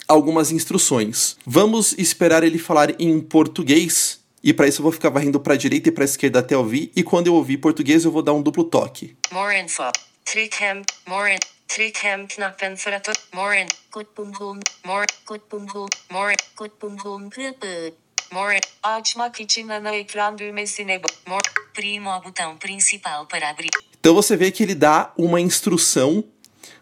algumas 0.08 0.52
instruções. 0.52 1.36
Vamos 1.46 1.94
esperar 1.98 2.44
ele 2.44 2.58
falar 2.58 3.00
em 3.00 3.20
português. 3.20 4.24
E 4.42 4.54
para 4.54 4.68
isso 4.68 4.80
eu 4.80 4.84
vou 4.84 4.92
ficar 4.92 5.10
varrendo 5.10 5.40
para 5.40 5.56
direita 5.58 5.90
e 5.90 5.92
para 5.92 6.06
esquerda 6.06 6.40
até 6.40 6.56
ouvir. 6.56 6.92
E 6.96 7.04
quando 7.04 7.28
eu 7.28 7.34
ouvir 7.34 7.58
português, 7.58 8.06
eu 8.06 8.12
vou 8.12 8.22
dar 8.22 8.34
um 8.34 8.42
duplo 8.42 8.64
toque. 8.64 9.18
More 9.32 9.60
info. 9.60 9.92
Trick 10.24 10.64
him. 10.64 10.84
More 11.08 11.34
in. 11.34 11.40
Trick 11.68 12.00
him. 12.06 12.28
Knappen 12.28 12.78
för 12.78 12.92
att... 12.94 13.08
More 13.34 13.60
in. 13.60 13.68
Good 13.92 14.08
boom 14.16 14.32
boom. 14.32 14.60
More. 14.86 15.06
Good 15.26 15.42
boom 15.50 15.66
boom. 15.66 15.90
More. 16.12 16.36
Good 16.56 16.72
boom 16.80 16.96
boom. 16.96 17.30
More. 18.32 18.60
Açmak 18.84 19.42
için 19.42 19.70
ana 19.70 19.92
ekran 19.92 20.38
düğmesine... 20.38 21.02
More. 21.28 21.42
Prima 21.74 22.24
botão 22.24 22.58
principal 22.58 23.28
para 23.28 23.50
abrir. 23.50 23.70
Então 24.06 24.14
você 24.14 24.38
vê 24.38 24.52
que 24.52 24.62
ele 24.62 24.76
dá 24.76 25.12
uma 25.18 25.42
instrução, 25.42 26.24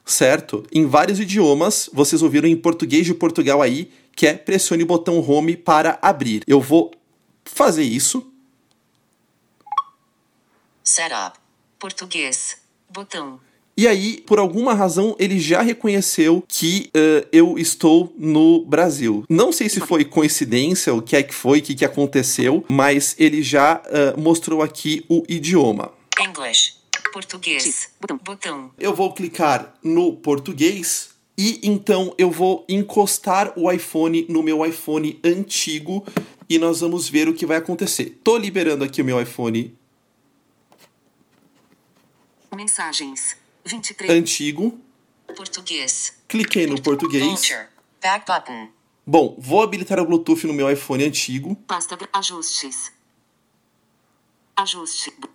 certo? 0.04 0.66
Em 0.74 0.86
vários 0.86 1.22
idiomas. 1.22 1.90
Vocês 1.94 2.22
ouviram 2.22 2.50
em 2.50 2.56
português 2.58 3.06
de 3.06 3.14
Portugal 3.14 3.62
aí, 3.62 3.90
que 4.14 4.28
é 4.28 4.34
pressione 4.34 4.84
o 4.84 4.86
botão 4.86 5.26
home 5.26 5.56
para 5.56 5.98
abrir. 6.02 6.44
Eu 6.46 6.60
vou 6.60 6.92
fazer 7.46 7.84
isso. 7.84 8.30
Setup. 10.84 11.40
Português. 11.80 12.58
Botão. 12.90 13.40
E 13.78 13.88
aí, 13.88 14.22
por 14.28 14.38
alguma 14.38 14.74
razão, 14.74 15.16
ele 15.18 15.40
já 15.40 15.62
reconheceu 15.62 16.44
que 16.46 16.90
eh, 16.94 17.26
eu 17.32 17.58
estou 17.58 18.14
no 18.18 18.66
Brasil. 18.66 19.24
Não 19.30 19.54
sei 19.54 19.70
se 19.70 19.80
foi 19.80 20.04
coincidência, 20.04 20.94
o 20.94 21.02
que 21.02 21.16
é 21.16 21.24
que 21.24 21.34
foi, 21.34 21.60
o 21.60 21.62
que, 21.62 21.74
que 21.74 21.86
aconteceu, 21.86 22.66
mas 22.70 23.16
ele 23.18 23.42
já 23.42 23.82
eh, 23.86 24.14
mostrou 24.18 24.62
aqui 24.62 25.06
o 25.08 25.24
idioma. 25.30 25.90
English. 26.20 26.83
Português. 27.14 27.92
Botão. 28.02 28.18
Botão. 28.18 28.72
Eu 28.80 28.94
vou 28.96 29.14
clicar 29.14 29.76
no 29.84 30.14
português 30.18 31.12
e 31.38 31.60
então 31.64 32.14
eu 32.18 32.32
vou 32.32 32.66
encostar 32.68 33.54
o 33.58 33.72
iPhone 33.72 34.26
no 34.28 34.42
meu 34.42 34.66
iPhone 34.66 35.20
antigo 35.24 36.04
e 36.50 36.58
nós 36.58 36.80
vamos 36.82 37.08
ver 37.08 37.28
o 37.30 37.34
que 37.36 37.46
vai 37.46 37.58
acontecer. 37.58 38.20
Tô 38.24 38.36
liberando 38.38 38.84
aqui 38.84 39.02
o 39.02 39.06
meu 39.06 39.22
iPhone 39.22 39.78
Mensagens. 42.56 43.36
23. 43.66 44.12
antigo, 44.12 44.78
Português. 45.36 46.14
cliquei 46.28 46.68
no 46.68 46.82
português. 46.82 47.50
Back 48.02 48.26
button. 48.28 48.70
Bom, 49.06 49.36
vou 49.40 49.62
habilitar 49.64 50.00
o 50.00 50.06
Bluetooth 50.06 50.46
no 50.48 50.54
meu 50.54 50.70
iPhone 50.72 51.04
antigo. 51.04 51.56
Pasta 51.68 51.98
ajustes. 52.12 52.92
Ajuste. 54.56 55.12
Bu- 55.18 55.30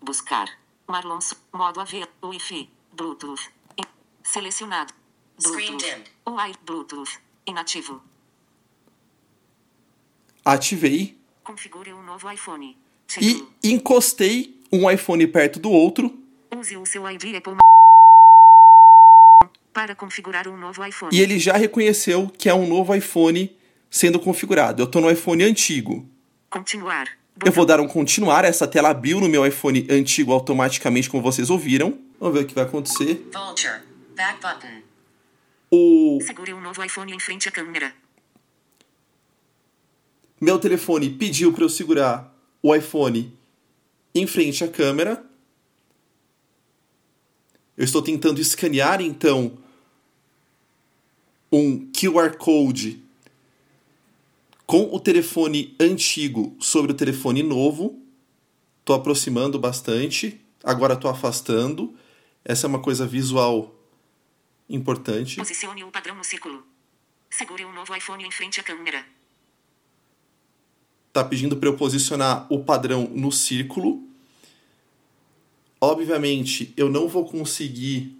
Buscar. 0.00 0.48
Marlon. 0.88 1.18
Modo 1.52 1.80
AV. 1.80 2.06
Wi-Fi. 2.22 2.70
Bluetooth. 2.92 3.50
Selecionado. 4.22 4.92
Screen 5.38 5.76
Bluetooth. 5.76 6.10
Wi 6.26 6.52
Bluetooth. 6.64 7.18
Inativo. 7.46 8.02
Ativei 10.44 11.16
Configure 11.44 11.92
um 11.92 12.02
novo 12.02 12.30
iPhone. 12.30 12.76
e 13.20 13.46
encostei 13.62 14.60
um 14.72 14.90
iPhone 14.90 15.24
perto 15.28 15.60
do 15.60 15.70
outro 15.70 16.18
Use 16.54 16.76
o 16.76 16.84
seu 16.84 17.08
ID 17.08 17.36
Apple 17.36 17.56
para 19.72 19.94
configurar 19.94 20.48
um 20.48 20.56
novo 20.56 20.84
iPhone. 20.84 21.14
e 21.14 21.20
ele 21.20 21.38
já 21.38 21.52
reconheceu 21.56 22.28
que 22.30 22.48
é 22.48 22.54
um 22.54 22.66
novo 22.66 22.94
iPhone 22.94 23.54
sendo 23.90 24.18
configurado. 24.18 24.82
Eu 24.82 24.86
tô 24.90 25.00
no 25.00 25.10
iPhone 25.10 25.44
antigo. 25.44 26.08
Continuar. 26.50 27.06
Eu 27.44 27.52
vou 27.52 27.66
dar 27.66 27.80
um 27.80 27.86
continuar, 27.86 28.44
essa 28.44 28.66
tela 28.66 28.90
abriu 28.90 29.20
no 29.20 29.28
meu 29.28 29.46
iPhone 29.46 29.86
antigo 29.90 30.32
automaticamente, 30.32 31.10
como 31.10 31.22
vocês 31.22 31.50
ouviram. 31.50 31.98
Vamos 32.18 32.34
ver 32.38 32.44
o 32.44 32.46
que 32.46 32.54
vai 32.54 32.64
acontecer. 32.64 33.28
Vulture. 33.32 33.82
Back 34.16 34.40
button. 34.40 34.82
O 35.70 36.18
Segure 36.22 36.54
um 36.54 36.60
novo 36.60 36.82
iPhone 36.82 37.12
em 37.12 37.20
frente 37.20 37.48
à 37.48 37.52
câmera. 37.52 37.92
meu 40.40 40.58
telefone 40.58 41.10
pediu 41.10 41.52
para 41.52 41.64
eu 41.64 41.68
segurar 41.68 42.34
o 42.62 42.74
iPhone 42.74 43.36
em 44.14 44.26
frente 44.26 44.64
à 44.64 44.68
câmera. 44.68 45.22
Eu 47.76 47.84
estou 47.84 48.00
tentando 48.00 48.40
escanear 48.40 49.02
então 49.02 49.58
um 51.52 51.90
QR 51.92 52.36
Code 52.38 53.05
com 54.66 54.92
o 54.92 54.98
telefone 54.98 55.76
antigo 55.78 56.56
sobre 56.60 56.92
o 56.92 56.94
telefone 56.94 57.42
novo. 57.42 58.02
Estou 58.80 58.96
aproximando 58.96 59.58
bastante, 59.58 60.40
agora 60.62 60.94
estou 60.94 61.10
afastando. 61.10 61.96
Essa 62.44 62.66
é 62.66 62.68
uma 62.68 62.80
coisa 62.80 63.06
visual 63.06 63.74
importante. 64.68 65.36
Posicione 65.36 65.84
o 65.84 65.90
padrão 65.90 66.16
no 66.16 66.24
círculo. 66.24 66.66
Segure 67.30 67.64
um 67.64 67.72
novo 67.72 67.94
iPhone 67.94 68.24
em 68.24 68.30
frente 68.30 68.60
à 68.60 68.62
câmera. 68.62 69.04
tá 71.12 71.24
pedindo 71.24 71.56
para 71.56 71.68
eu 71.68 71.76
posicionar 71.76 72.46
o 72.52 72.62
padrão 72.62 73.08
no 73.14 73.32
círculo. 73.32 74.02
Obviamente, 75.80 76.74
eu 76.76 76.90
não 76.90 77.08
vou 77.08 77.24
conseguir 77.24 78.18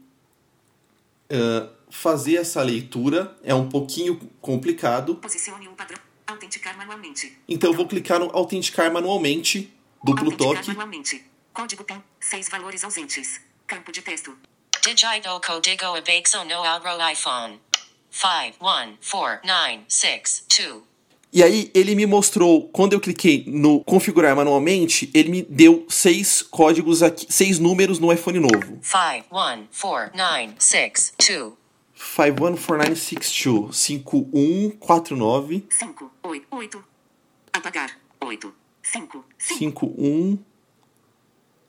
uh, 1.30 1.68
fazer 1.90 2.36
essa 2.36 2.62
leitura, 2.62 3.36
é 3.42 3.54
um 3.54 3.68
pouquinho 3.68 4.18
complicado. 4.40 5.16
Posicione 5.16 5.68
um 5.68 5.74
padrão. 5.74 6.05
Autenticar 6.26 6.76
manualmente. 6.76 7.38
Então 7.48 7.70
eu 7.70 7.76
vou 7.76 7.86
clicar 7.86 8.18
no 8.18 8.28
autenticar 8.32 8.92
manualmente, 8.92 9.72
duplo 10.02 10.32
Autenticar 10.32 10.56
toque. 10.56 10.68
manualmente. 10.68 11.24
Código 11.52 11.84
PIN. 11.84 12.02
Seis 12.20 12.48
valores 12.48 12.82
ausentes. 12.84 13.40
Campo 13.66 13.92
de 13.92 14.02
texto. 14.02 14.36
Digito 14.84 15.40
código 15.40 15.84
abaxo 16.64 16.98
no 16.98 17.08
iPhone. 17.10 17.60
514962. 18.10 20.82
E 21.32 21.42
aí 21.42 21.70
ele 21.74 21.94
me 21.94 22.06
mostrou, 22.06 22.68
quando 22.68 22.94
eu 22.94 23.00
cliquei 23.00 23.44
no 23.46 23.84
configurar 23.84 24.34
manualmente, 24.34 25.10
ele 25.12 25.28
me 25.28 25.42
deu 25.42 25.84
seis 25.88 26.40
códigos 26.40 27.02
aqui, 27.02 27.26
seis 27.28 27.58
números 27.58 27.98
no 27.98 28.10
iPhone 28.12 28.38
novo. 28.40 28.78
514962. 28.82 31.52
514962 31.96 33.72
5149 33.72 35.66
Cinco. 35.70 36.12
Oito. 36.22 36.46
Oito. 36.50 36.84
Apagar. 37.52 37.98
Oito. 38.20 38.54
Cinco. 38.82 39.24
Cinco. 39.38 39.86
51 39.96 40.38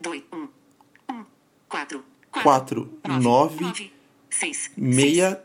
Dois. 0.02 0.24
Um. 0.34 0.48
Um. 1.10 1.26
Quatro. 1.70 2.04
Quatro. 2.30 3.00
Nove. 3.08 3.64
Nove. 3.64 3.94
Seis. 4.30 4.70
meia 4.76 5.42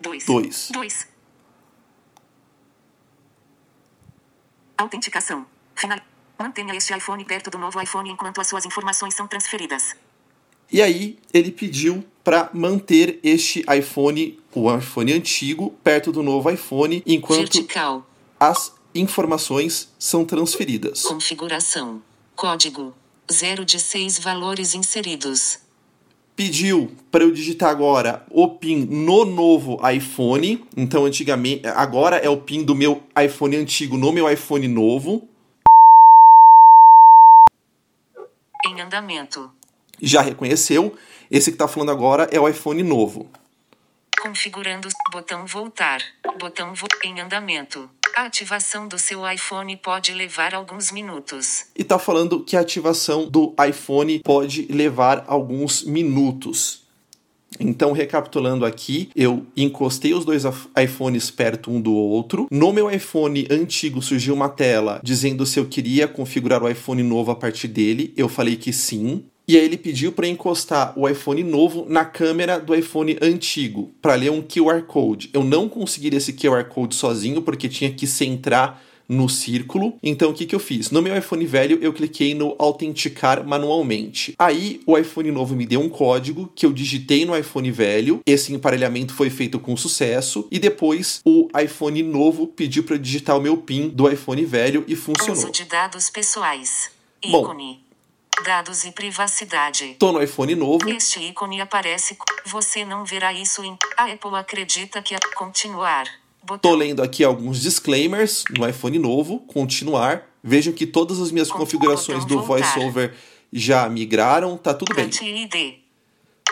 Dois. 0.00 0.24
dois. 0.24 0.70
Dois. 0.72 1.06
Autenticação. 4.78 5.46
Final. 5.76 6.00
Mantenha 6.38 6.74
este 6.74 6.96
iPhone 6.96 7.24
perto 7.24 7.50
do 7.50 7.58
novo 7.58 7.80
iPhone 7.80 8.10
enquanto 8.10 8.40
as 8.40 8.46
suas 8.48 8.64
informações 8.64 9.14
são 9.14 9.28
transferidas. 9.28 9.94
E 10.74 10.82
aí 10.82 11.16
ele 11.32 11.52
pediu 11.52 12.04
para 12.24 12.50
manter 12.52 13.20
este 13.22 13.64
iPhone, 13.72 14.36
o 14.52 14.76
iPhone 14.76 15.12
antigo, 15.12 15.70
perto 15.84 16.10
do 16.10 16.20
novo 16.20 16.50
iPhone 16.50 17.00
enquanto 17.06 17.42
Vertical. 17.42 18.04
as 18.40 18.74
informações 18.92 19.94
são 19.96 20.24
transferidas. 20.24 21.02
Configuração. 21.02 22.02
Código. 22.34 22.92
0 23.30 23.64
de 23.64 23.78
6 23.78 24.18
valores 24.18 24.74
inseridos. 24.74 25.60
Pediu 26.34 26.90
para 27.08 27.22
eu 27.22 27.30
digitar 27.30 27.70
agora 27.70 28.26
o 28.28 28.48
PIN 28.48 28.84
no 28.84 29.24
novo 29.24 29.78
iPhone. 29.88 30.66
Então, 30.76 31.04
antigamente, 31.04 31.68
agora 31.68 32.16
é 32.16 32.28
o 32.28 32.38
PIN 32.38 32.64
do 32.64 32.74
meu 32.74 33.00
iPhone 33.24 33.54
antigo 33.54 33.96
no 33.96 34.10
meu 34.10 34.28
iPhone 34.28 34.66
novo. 34.66 35.28
Em 38.66 38.80
andamento. 38.80 39.52
Já 40.00 40.20
reconheceu. 40.20 40.94
Esse 41.30 41.50
que 41.50 41.54
está 41.54 41.66
falando 41.68 41.90
agora 41.90 42.28
é 42.30 42.38
o 42.38 42.48
iPhone 42.48 42.82
novo. 42.82 43.28
Configurando. 44.20 44.88
Botão 45.12 45.46
voltar. 45.46 46.00
Botão 46.38 46.74
vo 46.74 46.86
em 47.04 47.20
andamento. 47.20 47.88
A 48.16 48.26
ativação 48.26 48.86
do 48.86 48.96
seu 48.96 49.28
iPhone 49.28 49.76
pode 49.76 50.14
levar 50.14 50.54
alguns 50.54 50.92
minutos. 50.92 51.66
E 51.76 51.82
está 51.82 51.98
falando 51.98 52.44
que 52.44 52.56
a 52.56 52.60
ativação 52.60 53.28
do 53.28 53.52
iPhone 53.68 54.20
pode 54.20 54.66
levar 54.70 55.24
alguns 55.26 55.82
minutos. 55.82 56.84
Então, 57.58 57.92
recapitulando 57.92 58.64
aqui, 58.64 59.10
eu 59.14 59.46
encostei 59.56 60.14
os 60.14 60.24
dois 60.24 60.44
iPhones 60.80 61.30
perto 61.30 61.70
um 61.70 61.80
do 61.80 61.92
outro. 61.92 62.46
No 62.50 62.72
meu 62.72 62.90
iPhone 62.90 63.46
antigo 63.50 64.02
surgiu 64.02 64.34
uma 64.34 64.48
tela 64.48 65.00
dizendo 65.02 65.44
se 65.44 65.58
eu 65.58 65.66
queria 65.66 66.08
configurar 66.08 66.62
o 66.62 66.68
iPhone 66.68 67.02
novo 67.02 67.30
a 67.30 67.36
partir 67.36 67.68
dele. 67.68 68.12
Eu 68.16 68.28
falei 68.28 68.56
que 68.56 68.72
sim. 68.72 69.24
E 69.46 69.56
aí 69.56 69.64
ele 69.64 69.76
pediu 69.76 70.10
para 70.10 70.26
encostar 70.26 70.98
o 70.98 71.08
iPhone 71.08 71.42
novo 71.42 71.84
na 71.88 72.04
câmera 72.04 72.58
do 72.58 72.74
iPhone 72.74 73.18
antigo 73.20 73.92
para 74.00 74.14
ler 74.14 74.30
um 74.30 74.42
QR 74.42 74.82
Code. 74.82 75.30
Eu 75.32 75.44
não 75.44 75.68
consegui 75.68 76.14
esse 76.14 76.32
QR 76.32 76.64
Code 76.64 76.94
sozinho 76.94 77.42
porque 77.42 77.68
tinha 77.68 77.92
que 77.92 78.06
centrar 78.06 78.82
no 79.08 79.28
círculo. 79.28 79.98
Então 80.02 80.30
o 80.30 80.34
que, 80.34 80.46
que 80.46 80.54
eu 80.54 80.58
fiz? 80.58 80.90
No 80.90 81.02
meu 81.02 81.16
iPhone 81.16 81.44
velho, 81.44 81.78
eu 81.80 81.92
cliquei 81.92 82.34
no 82.34 82.54
autenticar 82.58 83.46
manualmente. 83.46 84.34
Aí 84.38 84.80
o 84.86 84.96
iPhone 84.96 85.30
novo 85.30 85.54
me 85.54 85.66
deu 85.66 85.80
um 85.80 85.88
código 85.88 86.50
que 86.54 86.64
eu 86.64 86.72
digitei 86.72 87.24
no 87.24 87.36
iPhone 87.36 87.70
velho. 87.70 88.20
Esse 88.26 88.52
emparelhamento 88.52 89.12
foi 89.14 89.30
feito 89.30 89.58
com 89.58 89.76
sucesso. 89.76 90.46
E 90.50 90.58
depois 90.58 91.20
o 91.24 91.48
iPhone 91.62 92.02
novo 92.02 92.46
pediu 92.46 92.82
para 92.82 92.96
digitar 92.96 93.36
o 93.36 93.40
meu 93.40 93.56
PIN 93.56 93.88
do 93.88 94.10
iPhone 94.10 94.44
velho 94.44 94.84
e 94.88 94.96
funcionou. 94.96 95.36
Uso 95.36 95.52
de 95.52 95.64
dados 95.64 96.10
pessoais. 96.10 96.90
Bom. 97.30 97.74
Dados 98.42 98.84
e 98.84 98.90
privacidade. 98.90 99.96
Tô 99.98 100.10
no 100.12 100.22
iPhone 100.22 100.54
novo. 100.54 100.88
Este 100.88 101.20
ícone 101.20 101.60
aparece. 101.60 102.16
Você 102.46 102.84
não 102.84 103.04
verá 103.04 103.32
isso 103.32 103.62
em. 103.62 103.78
A 103.96 104.04
Apple 104.04 104.34
acredita 104.34 105.00
que 105.00 105.14
a 105.14 105.18
continuar. 105.34 106.04
Tô 106.40 106.46
Botão. 106.46 106.74
lendo 106.74 107.02
aqui 107.02 107.24
alguns 107.24 107.60
disclaimers 107.62 108.44
no 108.50 108.68
iPhone 108.68 108.98
novo, 108.98 109.38
continuar. 109.40 110.22
Vejam 110.42 110.72
que 110.74 110.86
todas 110.86 111.20
as 111.20 111.30
minhas 111.30 111.50
configurações 111.50 112.24
do. 112.24 112.42
VoiceOver 112.42 113.14
já 113.50 113.88
migraram, 113.88 114.58
tá 114.58 114.74
tudo 114.74 114.94
bem. 114.94 115.08
ID. 115.08 115.78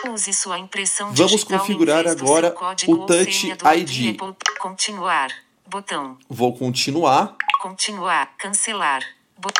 Use 0.05 0.33
sua 0.33 0.59
impressão 0.59 1.13
Vamos 1.13 1.43
configurar 1.43 2.07
agora 2.07 2.53
o 2.87 2.91
ou 2.91 3.05
Touch 3.05 3.47
ID. 3.77 4.17
Continuar. 4.59 5.31
Botão. 5.69 6.17
Vou 6.27 6.53
continuar. 6.55 7.37
Continuar. 7.61 8.35
Cancelar. 8.37 9.01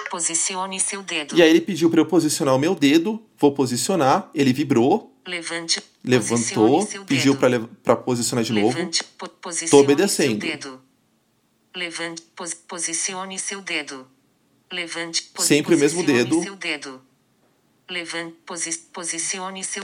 Posicione 0.10 0.80
seu 0.80 1.02
dedo. 1.02 1.36
E 1.36 1.41
aí 1.41 1.50
ele 1.50 1.62
pediu 1.62 1.89
para 1.89 2.00
eu 2.00 2.06
posicionar 2.06 2.56
o 2.56 2.60
meu 2.60 2.76
dedo. 2.76 3.22
Vou 3.38 3.52
posicionar. 3.54 4.30
Ele 4.34 4.54
vibrou, 4.54 5.13
Levante. 5.26 5.82
levantou, 6.04 6.86
pediu 7.06 7.36
para 7.84 7.96
posicionar 7.96 8.43
de 8.43 8.54
novo. 8.54 8.78
Levante, 8.78 9.04
posicione 9.41 9.69
Tô 9.72 9.80
obedecendo. 9.80 10.46
Levante, 11.76 12.22
pos 12.36 12.54
posicione 12.54 13.39
seu 13.39 13.62
dedo. 13.62 14.08
Levante, 14.72 15.24
pos 15.24 15.46
Sempre 15.46 15.76
o 15.76 15.78
mesmo 15.78 16.04
dedo. 16.04 16.41
Seu 16.43 16.56
dedo. 16.56 17.02
Levante, 17.89 18.38
posi 18.46 18.78
posicione 18.93 19.63
seu. 19.63 19.84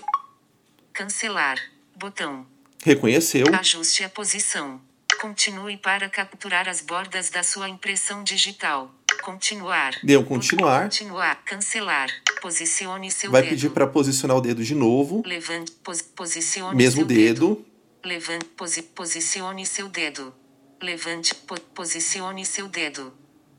Cancelar. 0.94 1.58
Botão. 1.96 2.46
Reconheceu. 2.84 3.46
Ajuste 3.54 4.04
a 4.04 4.10
posição. 4.10 4.82
Continue 5.20 5.78
para 5.78 6.08
capturar 6.08 6.70
as 6.70 6.82
bordas 6.82 7.30
da 7.30 7.44
sua 7.44 7.68
impressão 7.68 8.24
digital. 8.24 8.94
Continuar. 9.22 9.94
Deu 10.04 10.24
continuar. 10.24 10.84
Continuar. 10.84 11.44
Cancelar. 11.44 12.10
Posicione 12.42 13.12
seu 13.12 13.32
Vai 13.32 13.42
dedo. 13.42 13.50
pedir 13.52 13.70
para 13.72 13.86
posicionar 13.88 14.38
o 14.38 14.42
dedo 14.42 14.64
de 14.64 14.74
novo. 14.74 15.22
Levante, 15.26 15.72
pos 15.84 16.02
posicione 16.02 16.76
Mesmo 16.76 17.02
seu 17.02 17.06
dedo. 17.06 17.66
Levante, 18.04 18.46
posi 18.56 18.82
posicione 18.82 19.66
seu 19.66 19.90
dedo. 19.90 20.34
Levante, 20.82 21.36
po 21.36 21.60
posicione 21.76 22.46
seu 22.46 22.68
dedo. 22.70 23.14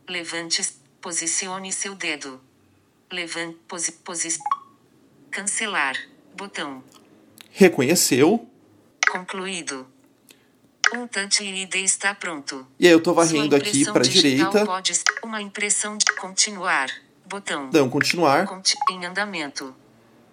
Levante, 0.09 0.63
posicione 1.01 1.71
seu 1.73 1.95
dedo. 1.95 2.41
Levante, 3.13 3.59
posi 3.69 3.93
posi 3.93 4.39
cancelar. 5.31 5.95
Botão. 6.35 6.83
Reconheceu. 7.51 8.49
Concluído. 9.11 9.87
Um 10.95 11.07
Touch 11.07 11.45
ID 11.45 11.75
está 11.77 12.15
pronto. 12.15 12.67
E 12.79 12.87
aí 12.87 12.93
eu 12.93 13.01
tô 13.01 13.15
varrendo 13.15 13.55
aqui 13.55 13.85
para 13.85 14.03
direita. 14.03 14.67
Pode 14.67 14.93
uma 15.23 15.41
impressão 15.41 15.97
de 15.97 16.05
continuar. 16.17 16.89
Botão. 17.27 17.69
Então, 17.69 17.89
continuar. 17.89 18.47
Conti 18.47 18.75
em 18.91 19.05
andamento. 19.05 19.75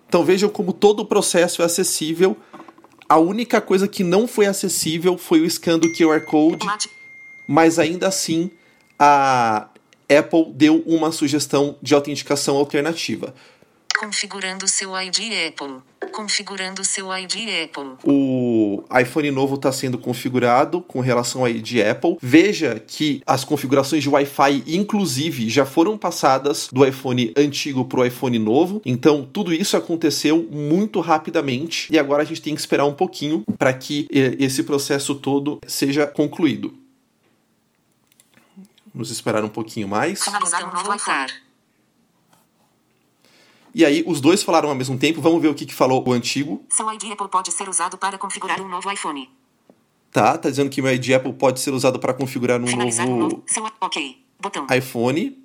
Então 0.08 0.26
vejam 0.26 0.50
como 0.50 0.74
todo 0.74 1.02
o 1.02 1.06
processo 1.06 1.62
é 1.62 1.65
acessível. 1.65 2.36
A 3.08 3.17
única 3.17 3.62
coisa 3.62 3.88
que 3.88 4.04
não 4.04 4.28
foi 4.28 4.48
acessível 4.48 5.17
foi 5.17 5.41
o 5.41 5.50
scan 5.50 5.78
do 5.78 5.91
QR 5.93 6.22
Code, 6.26 6.65
mas 7.48 7.78
ainda 7.78 8.08
assim 8.08 8.50
a 8.98 9.70
Apple 10.10 10.52
deu 10.54 10.82
uma 10.86 11.12
sugestão 11.12 11.78
de 11.82 11.93
autenticação 11.93 12.58
alternativa. 12.58 13.34
Configurando 13.98 14.67
seu 14.67 14.96
ID 15.00 15.20
Apple. 15.48 15.82
Configurando 16.12 16.84
seu 16.84 17.15
ID 17.15 17.36
Apple. 17.63 17.98
O 18.04 18.57
iPhone 18.99 19.32
novo 19.32 19.56
está 19.56 19.71
sendo 19.71 19.97
configurado 19.97 20.82
com 20.82 20.99
relação 20.99 21.41
ao 21.41 21.49
ID 21.49 21.82
Apple. 21.89 22.17
Veja 22.21 22.82
que 22.86 23.21
as 23.25 23.43
configurações 23.43 24.03
de 24.03 24.10
Wi-Fi, 24.10 24.63
inclusive, 24.67 25.49
já 25.49 25.65
foram 25.65 25.97
passadas 25.97 26.69
do 26.71 26.86
iPhone 26.86 27.34
antigo 27.38 27.86
para 27.86 28.01
o 28.01 28.06
iPhone 28.06 28.39
novo. 28.39 28.82
Então, 28.86 29.27
tudo 29.32 29.53
isso 29.53 29.77
aconteceu 29.77 30.47
muito 30.51 30.99
rapidamente 30.99 31.88
e 31.91 31.97
agora 31.97 32.23
a 32.23 32.25
gente 32.25 32.41
tem 32.41 32.53
que 32.53 32.62
esperar 32.62 32.86
um 32.86 32.93
pouquinho 32.93 33.43
para 33.58 33.73
que 33.73 34.08
eh, 34.12 34.36
esse 34.39 34.63
processo 34.63 35.15
todo 35.15 35.60
seja 35.67 36.06
concluído. 36.08 36.73
Vamos 38.93 39.12
esperar 39.12 39.43
um 39.43 39.49
pouquinho 39.49 39.88
mais. 39.88 40.19
O. 41.34 41.47
E 43.78 43.86
aí, 43.86 44.04
os 44.08 44.20
dois 44.20 44.42
falaram 44.42 44.70
ao 44.70 44.74
mesmo 44.76 44.98
tempo. 44.98 45.22
Vamos 45.22 45.40
ver 45.40 45.50
o 45.50 45.54
que, 45.54 45.63
que 45.63 45.74
falou 45.74 46.04
o 46.04 46.12
antigo. 46.12 46.66
Seu 46.68 46.92
ID 46.92 47.12
Apple 47.12 47.28
pode 47.30 47.52
ser 47.52 47.70
usado 47.70 47.96
para 47.96 48.18
configurar 48.18 48.60
um 48.60 48.68
novo 48.68 48.92
iPhone. 48.92 49.30
Tá, 50.12 50.36
tá 50.36 50.50
dizendo 50.50 50.68
que 50.72 50.82
meu 50.82 50.92
ID 50.92 51.12
Apple 51.12 51.32
pode 51.34 51.60
ser 51.60 51.70
usado 51.76 52.00
para 52.00 52.12
configurar 52.12 52.60
um 52.60 52.66
Finalizar 52.66 53.06
um 53.06 53.10
novo 53.20 53.36
novo. 53.36 53.44
Seu 53.46 53.63
OK. 53.80 54.26
Botão. 54.40 54.66
iPhone. 54.76 55.38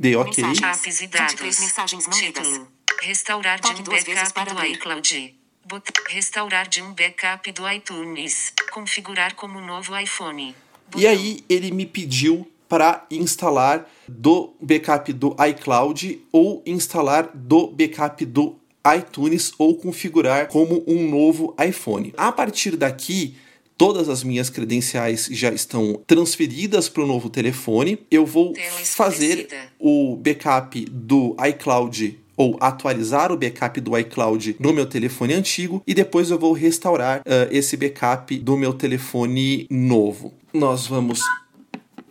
Dei 0.00 0.16
ok. 0.16 0.42
Mensagem. 0.42 0.64
Apps 0.70 0.86
e 0.86 1.06
23 1.06 1.10
dados. 1.36 1.60
mensagens 1.60 2.06
não 2.08 2.18
lidas. 2.18 2.46
Título. 2.48 2.68
Restaurar 3.02 3.60
de 3.60 3.68
um 3.68 3.84
backup 3.84 4.54
do 4.54 4.64
iCloud. 4.64 5.34
Bot- 5.68 5.92
Restaurar 6.08 6.66
de 6.66 6.80
um 6.82 6.94
backup 6.94 7.52
do 7.52 7.70
iTunes. 7.70 8.54
Configurar 8.72 9.34
como 9.34 9.60
novo 9.60 9.94
iPhone. 9.98 10.48
E 10.48 10.54
Botão. 10.90 11.10
aí 11.10 11.44
ele 11.50 11.70
me 11.70 11.84
pediu 11.84 12.50
para 12.68 13.06
instalar 13.10 13.88
do 14.08 14.54
backup 14.60 15.12
do 15.12 15.36
iCloud 15.48 16.22
ou 16.32 16.62
instalar 16.66 17.30
do 17.34 17.68
backup 17.68 18.24
do 18.26 18.56
iTunes 18.96 19.52
ou 19.58 19.74
configurar 19.76 20.48
como 20.48 20.84
um 20.86 21.08
novo 21.08 21.54
iPhone. 21.58 22.12
A 22.16 22.30
partir 22.30 22.76
daqui, 22.76 23.34
todas 23.78 24.08
as 24.08 24.22
minhas 24.22 24.50
credenciais 24.50 25.28
já 25.30 25.50
estão 25.50 26.00
transferidas 26.06 26.88
para 26.88 27.02
o 27.02 27.06
novo 27.06 27.30
telefone. 27.30 27.98
Eu 28.10 28.26
vou 28.26 28.54
fazer 28.84 29.48
o 29.78 30.16
backup 30.16 30.84
do 30.84 31.34
iCloud 31.48 32.20
ou 32.36 32.56
atualizar 32.60 33.30
o 33.32 33.36
backup 33.36 33.80
do 33.80 33.96
iCloud 33.96 34.56
no 34.58 34.72
meu 34.72 34.86
telefone 34.86 35.34
antigo 35.34 35.82
e 35.86 35.94
depois 35.94 36.30
eu 36.30 36.38
vou 36.38 36.52
restaurar 36.52 37.22
ah, 37.24 37.48
esse 37.50 37.76
backup 37.76 38.36
do 38.38 38.56
meu 38.56 38.72
telefone 38.72 39.66
novo. 39.70 40.32
Nós 40.52 40.86
vamos 40.86 41.20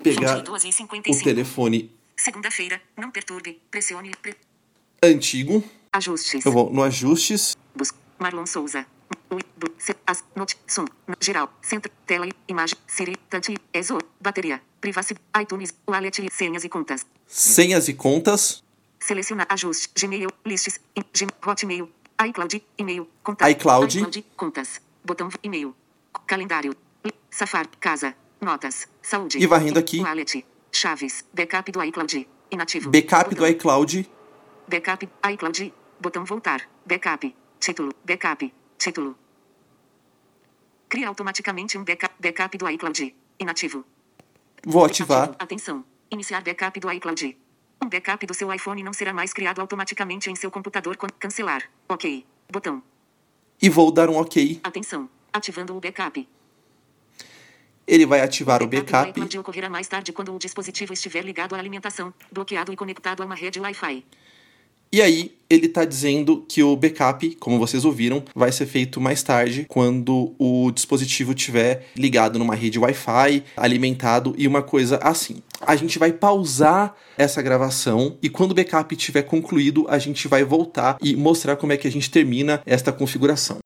pegar 0.03 0.35
22 0.35 0.63
o 0.65 0.71
55. 0.71 1.23
telefone 1.23 1.91
Segunda-feira. 2.15 2.81
Não 2.97 3.09
perturbe. 3.11 3.59
Pressione. 3.71 4.11
Pre... 4.21 4.35
antigo. 5.01 5.63
Ajustes. 5.91 6.45
Eu 6.45 6.51
vou 6.51 6.71
no 6.71 6.83
ajustes. 6.83 7.55
Bus. 7.75 7.91
Marlon 8.19 8.45
Souza. 8.45 8.85
Som, 10.67 10.85
geral, 11.19 11.51
centro, 11.61 11.91
tela, 12.05 12.27
imagem, 12.47 12.77
Siri, 12.87 13.15
touch, 13.29 13.55
ESO, 13.73 13.97
bateria, 14.21 14.61
privacidade, 14.79 15.23
iTunes, 15.41 15.73
wallet, 15.87 16.27
senhas 16.31 16.63
e 16.63 16.69
contas. 16.69 17.05
Senhas 17.27 17.87
e 17.87 17.93
contas. 17.93 18.63
Selecionar 18.99 19.47
ajuste, 19.49 19.89
Gmail, 19.99 20.29
Gm- 20.45 21.29
Hotmail, 21.45 21.91
iCloud, 22.27 22.63
e-mail, 22.77 23.09
contato, 23.21 23.49
iCloud. 23.51 24.25
contas, 24.37 24.81
botão, 25.03 25.29
e-mail, 25.43 25.75
calendário, 26.25 26.75
Safari, 27.29 27.69
casa, 27.79 28.15
notas, 28.43 28.87
saúde. 29.01 29.37
E 29.37 29.47
varrendo 29.47 29.79
aqui. 29.79 30.01
Wallet, 30.01 30.45
chaves, 30.71 31.25
backup 31.33 31.71
do 31.71 31.83
iCloud, 31.83 32.27
inativo. 32.51 32.89
Backup 32.89 33.29
do 33.29 33.41
botão, 33.41 33.49
iCloud. 33.49 34.09
Backup, 34.67 35.09
iCloud, 35.33 35.73
botão 35.99 36.25
voltar, 36.25 36.69
backup, 36.85 37.35
título, 37.59 37.93
backup, 38.05 38.53
título. 38.77 39.17
Cria 40.89 41.07
automaticamente 41.07 41.77
um 41.77 41.83
backup, 41.83 42.13
backup 42.19 42.57
do 42.57 42.69
iCloud, 42.69 43.15
inativo. 43.39 43.83
Vou 44.65 44.85
ativar. 44.85 45.35
Atenção. 45.39 45.83
Iniciar 46.09 46.41
backup 46.41 46.79
do 46.79 46.91
iCloud. 46.91 47.37
Um 47.83 47.89
backup 47.89 48.25
do 48.25 48.33
seu 48.33 48.53
iPhone 48.53 48.81
não 48.81 48.93
será 48.93 49.11
mais 49.11 49.33
criado 49.33 49.59
automaticamente 49.59 50.29
em 50.29 50.35
seu 50.35 50.49
computador 50.49 50.95
quando 50.95 51.13
cancelar. 51.13 51.63
Ok. 51.89 52.25
Botão. 52.49 52.81
E 53.61 53.69
vou 53.69 53.91
dar 53.91 54.09
um 54.09 54.15
ok. 54.15 54.61
Atenção. 54.63 55.09
Ativando 55.33 55.75
o 55.75 55.81
backup. 55.81 56.27
Ele 57.87 58.05
vai 58.05 58.21
ativar 58.21 58.63
o 58.63 58.67
backup. 58.67 59.09
iCloud 59.09 59.39
ocorrerá 59.39 59.69
mais 59.69 59.87
tarde 59.87 60.13
quando 60.13 60.33
o 60.33 60.39
dispositivo 60.39 60.93
estiver 60.93 61.23
ligado 61.23 61.53
à 61.53 61.59
alimentação, 61.59 62.13
bloqueado 62.31 62.71
e 62.71 62.75
conectado 62.75 63.21
a 63.21 63.25
uma 63.25 63.35
rede 63.35 63.59
Wi-Fi. 63.59 64.05
E 64.91 65.01
aí, 65.01 65.35
ele 65.53 65.67
está 65.67 65.85
dizendo 65.85 66.43
que 66.47 66.63
o 66.63 66.75
backup, 66.75 67.35
como 67.35 67.59
vocês 67.59 67.85
ouviram, 67.85 68.23
vai 68.35 68.51
ser 68.51 68.65
feito 68.65 68.99
mais 68.99 69.21
tarde, 69.21 69.65
quando 69.67 70.33
o 70.37 70.71
dispositivo 70.71 71.33
estiver 71.33 71.87
ligado 71.95 72.39
numa 72.39 72.55
rede 72.55 72.79
Wi-Fi, 72.79 73.43
alimentado 73.55 74.33
e 74.37 74.47
uma 74.47 74.61
coisa 74.61 74.99
assim. 75.01 75.41
A 75.61 75.75
gente 75.75 75.97
vai 75.97 76.11
pausar 76.11 76.95
essa 77.17 77.41
gravação 77.41 78.17
e 78.21 78.29
quando 78.29 78.51
o 78.51 78.55
backup 78.55 78.93
estiver 78.95 79.23
concluído, 79.23 79.85
a 79.87 79.97
gente 79.97 80.27
vai 80.27 80.43
voltar 80.43 80.97
e 81.01 81.15
mostrar 81.15 81.55
como 81.55 81.71
é 81.71 81.77
que 81.77 81.87
a 81.87 81.91
gente 81.91 82.09
termina 82.09 82.61
esta 82.65 82.91
configuração. 82.91 83.59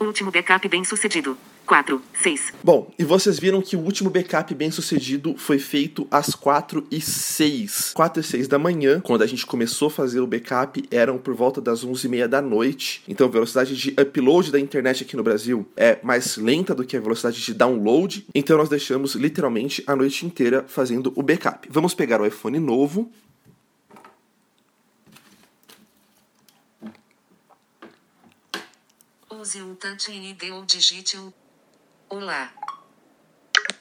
Último 0.00 0.30
backup 0.30 0.68
bem 0.68 0.84
sucedido. 0.84 1.36
4, 1.68 2.00
6. 2.22 2.54
Bom, 2.64 2.90
e 2.98 3.04
vocês 3.04 3.38
viram 3.38 3.60
que 3.60 3.76
o 3.76 3.80
último 3.80 4.08
backup 4.08 4.54
bem 4.54 4.70
sucedido 4.70 5.34
foi 5.36 5.58
feito 5.58 6.08
às 6.10 6.34
4 6.34 6.86
e 6.90 6.98
6. 6.98 7.92
4 7.94 8.20
e 8.20 8.24
6 8.24 8.48
da 8.48 8.58
manhã, 8.58 9.00
quando 9.00 9.20
a 9.20 9.26
gente 9.26 9.44
começou 9.44 9.88
a 9.88 9.90
fazer 9.90 10.20
o 10.20 10.26
backup, 10.26 10.77
eram 10.90 11.18
por 11.18 11.34
volta 11.34 11.60
das 11.60 11.82
11 11.82 12.06
e 12.06 12.10
meia 12.10 12.28
da 12.28 12.42
noite. 12.42 13.02
Então 13.08 13.26
a 13.26 13.30
velocidade 13.30 13.76
de 13.76 13.90
upload 13.90 14.52
da 14.52 14.60
internet 14.60 15.02
aqui 15.02 15.16
no 15.16 15.22
Brasil 15.22 15.66
é 15.76 15.98
mais 16.02 16.36
lenta 16.36 16.74
do 16.74 16.84
que 16.84 16.96
a 16.96 17.00
velocidade 17.00 17.40
de 17.40 17.54
download. 17.54 18.26
Então 18.34 18.58
nós 18.58 18.68
deixamos 18.68 19.14
literalmente 19.14 19.82
a 19.86 19.96
noite 19.96 20.26
inteira 20.26 20.64
fazendo 20.68 21.12
o 21.16 21.22
backup. 21.22 21.68
Vamos 21.70 21.94
pegar 21.94 22.20
o 22.20 22.26
iPhone 22.26 22.58
novo. 22.58 23.10
Use 29.30 29.62
o 29.62 29.74
Touch 29.76 30.10
ID 30.10 30.50
ou 30.52 30.64
digite 30.64 31.16
o 31.16 31.32
Olá. 32.10 32.52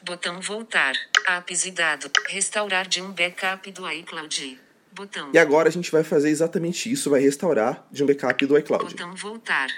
Botão 0.01 0.41
voltar. 0.41 0.93
Apps 1.27 1.65
e 1.65 1.71
dados. 1.71 2.11
Restaurar 2.27 2.87
de 2.87 3.01
um 3.01 3.11
backup 3.11 3.71
do 3.71 3.89
iCloud. 3.89 4.66
Botão. 4.97 5.29
E 5.31 5.37
agora 5.37 5.69
a 5.69 5.71
gente 5.71 5.91
vai 5.91 6.03
fazer 6.03 6.29
exatamente 6.29 6.91
isso, 6.91 7.11
vai 7.11 7.21
restaurar 7.21 7.85
de 7.91 8.03
um 8.03 8.07
backup 8.07 8.43
do 8.47 8.57
iCloud. 8.57 8.85
Botão 8.85 9.15
voltar. 9.15 9.69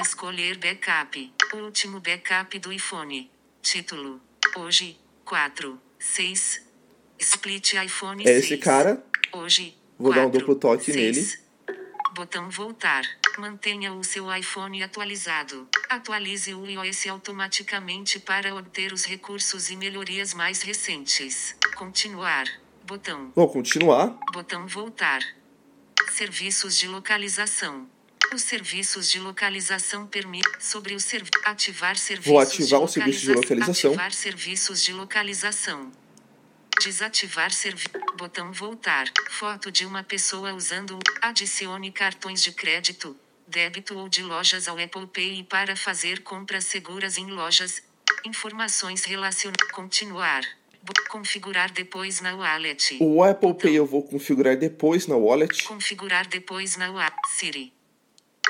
Escolher 0.00 0.56
backup. 0.56 1.32
Último 1.52 2.00
backup 2.00 2.58
do 2.58 2.72
iPhone. 2.72 3.30
Título. 3.60 4.18
Hoje, 4.56 4.98
4, 5.26 5.78
6. 5.98 6.62
Split 7.18 7.74
iPhone 7.74 8.22
É 8.22 8.26
6. 8.26 8.44
esse 8.44 8.56
cara. 8.56 9.04
Hoje. 9.30 9.76
Vou 9.98 10.12
dar 10.14 10.22
um 10.22 10.30
4, 10.30 10.38
duplo 10.38 10.54
toque 10.54 10.92
6. 10.92 11.38
Botão 12.14 12.48
voltar. 12.48 13.04
Mantenha 13.38 13.92
o 13.92 14.02
seu 14.02 14.34
iPhone 14.34 14.82
atualizado. 14.82 15.68
Atualize 15.90 16.54
o 16.54 16.64
iOS 16.66 17.06
automaticamente 17.08 18.18
para 18.18 18.54
obter 18.54 18.90
os 18.94 19.04
recursos 19.04 19.70
e 19.70 19.76
melhorias 19.76 20.32
mais 20.32 20.62
recentes. 20.62 21.54
Continuar. 21.74 22.46
Botão. 22.86 23.32
Vou 23.34 23.48
continuar. 23.48 24.16
Botão 24.32 24.64
voltar. 24.68 25.20
Serviços 26.12 26.78
de 26.78 26.86
localização. 26.86 27.88
Os 28.32 28.42
serviços 28.42 29.10
de 29.10 29.18
localização 29.18 30.06
permitem 30.06 30.52
sobre 30.60 30.94
o 30.94 31.00
servi 31.00 31.30
ativar 31.44 31.96
serviços 31.96 32.30
Vou 32.30 32.38
ativar 32.38 32.78
de 32.78 32.84
o 32.84 32.88
serviço 32.88 33.20
de 33.22 33.32
localização. 33.32 33.90
Ativar 33.90 34.12
serviços 34.12 34.82
de 34.82 34.92
localização. 34.92 35.90
Desativar 36.80 37.52
servi 37.52 37.86
Botão 38.16 38.52
voltar. 38.52 39.10
Foto 39.30 39.72
de 39.72 39.84
uma 39.84 40.04
pessoa 40.04 40.54
usando. 40.54 40.96
Adicione 41.20 41.90
cartões 41.90 42.40
de 42.40 42.52
crédito, 42.52 43.16
débito 43.48 43.98
ou 43.98 44.08
de 44.08 44.22
lojas 44.22 44.68
ao 44.68 44.78
Apple 44.78 45.08
Pay 45.08 45.42
para 45.42 45.74
fazer 45.74 46.22
compras 46.22 46.64
seguras 46.66 47.18
em 47.18 47.26
lojas. 47.26 47.82
Informações 48.24 49.04
relacionadas. 49.04 49.72
Continuar. 49.72 50.44
Bo- 50.86 50.92
Configurar 51.10 51.70
depois 51.72 52.20
na 52.20 52.34
wallet. 52.36 52.96
O 53.00 53.22
Apple 53.24 53.54
Pay 53.54 53.74
eu 53.74 53.86
vou 53.86 54.02
configurar 54.02 54.56
depois 54.56 55.06
na 55.06 55.16
wallet. 55.16 55.64
Configurar 55.64 56.26
depois 56.28 56.76
na 56.76 56.90
UA. 56.90 57.12
Siri. 57.36 57.72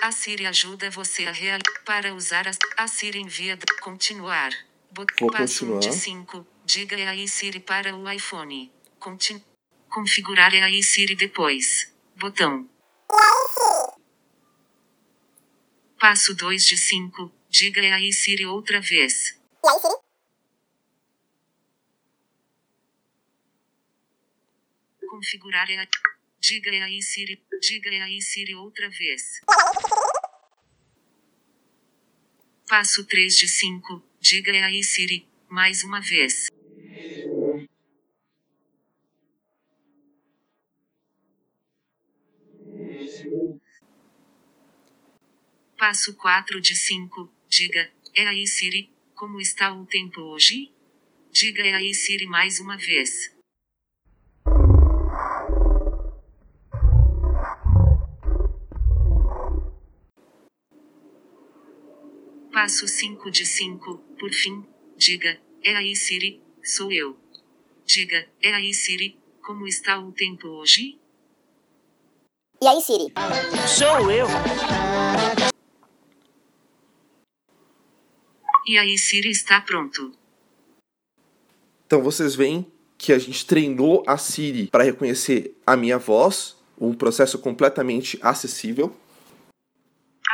A 0.02 0.12
Siri 0.12 0.44
ajuda 0.46 0.90
você 0.90 1.24
a 1.24 1.32
real 1.32 1.58
para 1.84 2.14
usar 2.14 2.46
a, 2.46 2.84
a 2.84 2.86
Siri 2.86 3.20
envia 3.20 3.58
continuar. 3.80 4.50
Bot 4.90 5.12
Vou 5.18 5.30
passo 5.30 5.64
um 5.64 5.78
de 5.80 5.88
continuar. 5.88 5.92
5. 6.26 6.46
Diga 6.66 6.96
é 7.00 7.08
aí 7.08 7.26
Siri 7.26 7.60
para 7.60 7.94
o 7.96 8.10
iPhone. 8.10 8.70
Contin 8.98 9.42
configurar 9.88 10.54
é 10.54 10.62
aí 10.62 10.82
Siri 10.82 11.14
depois. 11.14 11.90
Botão. 12.16 12.68
Passo 15.98 16.34
2 16.34 16.64
de 16.66 16.76
5. 16.76 17.32
Diga 17.48 17.80
é 17.80 17.92
aí 17.92 18.12
Siri 18.12 18.44
outra 18.46 18.80
vez. 18.80 19.38
Configurar 25.16 25.70
é 25.70 25.78
a... 25.78 25.88
Diga 26.38 26.70
é 26.70 26.82
aí 26.82 27.00
Siri. 27.00 27.42
Diga 27.58 27.88
é 27.88 28.02
aí 28.02 28.20
Siri 28.20 28.54
outra 28.54 28.90
vez. 28.90 29.40
Passo 32.68 33.02
3 33.06 33.34
de 33.34 33.48
5. 33.48 34.02
Diga 34.20 34.54
é 34.54 34.62
aí 34.62 34.84
Siri. 34.84 35.26
Mais 35.48 35.82
uma 35.84 36.02
vez. 36.02 36.48
Passo 45.78 46.14
4 46.14 46.60
de 46.60 46.76
5. 46.76 47.32
Diga, 47.48 47.90
é 48.14 48.26
aí 48.26 48.46
Siri, 48.46 48.92
como 49.14 49.40
está 49.40 49.72
o 49.72 49.86
tempo 49.86 50.20
hoje? 50.20 50.70
Diga 51.32 51.66
é 51.66 51.72
aí 51.72 51.94
Siri 51.94 52.26
mais 52.26 52.60
uma 52.60 52.76
vez. 52.76 53.34
Passo 62.66 62.88
5 62.88 63.30
de 63.30 63.46
5, 63.46 63.96
por 64.18 64.32
fim, 64.32 64.66
diga, 64.96 65.38
é 65.62 65.76
aí 65.76 65.94
Siri, 65.94 66.42
sou 66.64 66.90
eu. 66.90 67.16
Diga, 67.84 68.26
é 68.42 68.52
aí 68.52 68.74
Siri, 68.74 69.16
como 69.40 69.68
está 69.68 70.00
o 70.00 70.10
tempo 70.10 70.48
hoje? 70.48 70.98
E 72.60 72.66
aí, 72.66 72.80
Siri? 72.80 73.12
Sou 73.68 74.10
eu. 74.10 74.26
E 78.66 78.76
aí 78.76 78.98
Siri 78.98 79.30
está 79.30 79.60
pronto. 79.60 80.10
Então 81.86 82.02
vocês 82.02 82.34
veem 82.34 82.66
que 82.98 83.12
a 83.12 83.18
gente 83.20 83.46
treinou 83.46 84.02
a 84.08 84.18
Siri 84.18 84.66
para 84.66 84.82
reconhecer 84.82 85.56
a 85.64 85.76
minha 85.76 85.98
voz, 85.98 86.56
um 86.80 86.92
processo 86.92 87.38
completamente 87.38 88.18
acessível. 88.20 88.92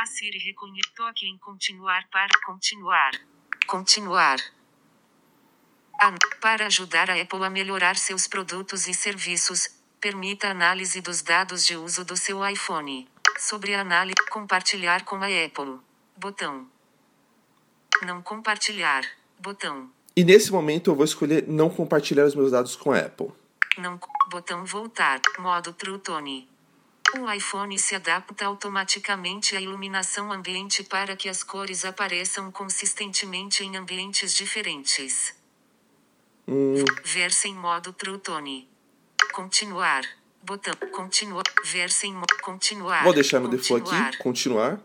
A 0.03 0.05
Siri 0.05 0.37
reconhece 0.37 0.91
toque 0.97 1.25
em 1.25 1.37
continuar 1.37 2.05
para 2.11 2.27
continuar. 2.45 3.11
Continuar. 3.65 4.37
Para 6.41 6.65
ajudar 6.65 7.09
a 7.09 7.21
Apple 7.21 7.45
a 7.45 7.49
melhorar 7.49 7.95
seus 7.95 8.27
produtos 8.27 8.85
e 8.89 8.93
serviços, 8.93 9.69
permita 10.01 10.49
análise 10.49 10.99
dos 10.99 11.21
dados 11.21 11.65
de 11.65 11.77
uso 11.77 12.03
do 12.03 12.17
seu 12.17 12.45
iPhone. 12.45 13.07
Sobre 13.39 13.73
a 13.73 13.79
análise, 13.79 14.17
compartilhar 14.29 15.05
com 15.05 15.15
a 15.23 15.27
Apple. 15.27 15.79
Botão. 16.17 16.67
Não 18.05 18.21
compartilhar. 18.21 19.05
Botão. 19.39 19.89
E 20.17 20.25
nesse 20.25 20.51
momento 20.51 20.91
eu 20.91 20.95
vou 20.95 21.05
escolher 21.05 21.47
não 21.47 21.69
compartilhar 21.69 22.25
os 22.25 22.35
meus 22.35 22.51
dados 22.51 22.75
com 22.75 22.91
a 22.91 22.99
Apple. 22.99 23.31
Não. 23.77 23.97
Botão 24.29 24.65
voltar. 24.65 25.21
Modo 25.39 25.71
True 25.71 25.97
Tone. 25.99 26.52
O 27.19 27.31
iPhone 27.31 27.77
se 27.77 27.93
adapta 27.95 28.45
automaticamente 28.45 29.55
à 29.55 29.61
iluminação 29.61 30.31
ambiente 30.31 30.83
para 30.83 31.15
que 31.15 31.29
as 31.29 31.43
cores 31.43 31.85
apareçam 31.85 32.51
consistentemente 32.51 33.63
em 33.63 33.77
ambientes 33.77 34.33
diferentes. 34.33 35.35
Hum, 36.47 36.83
Ver-se 37.03 37.47
em 37.47 37.55
modo 37.55 37.93
True 37.93 38.17
Tone. 38.17 38.67
Continuar. 39.31 40.03
Botão. 40.41 40.73
Continuar. 40.91 41.43
Ver-se 41.65 42.07
em 42.07 42.13
modo. 42.13 42.35
Continuar. 42.41 43.03
vou 43.03 43.13
deixar 43.13 43.39
no 43.39 43.47
default 43.47 43.93
aqui, 43.93 44.17
continuar. 44.17 44.79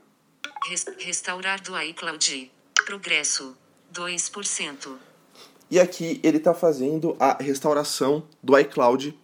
Res- 0.68 0.86
restaurar 0.98 1.60
do 1.62 1.80
iCloud. 1.80 2.52
Progresso. 2.84 3.56
2%. 3.92 4.96
E 5.70 5.80
aqui 5.80 6.20
ele 6.22 6.36
está 6.36 6.52
fazendo 6.54 7.16
a 7.18 7.42
restauração 7.42 8.26
do 8.42 8.56
iCloud. 8.58 9.18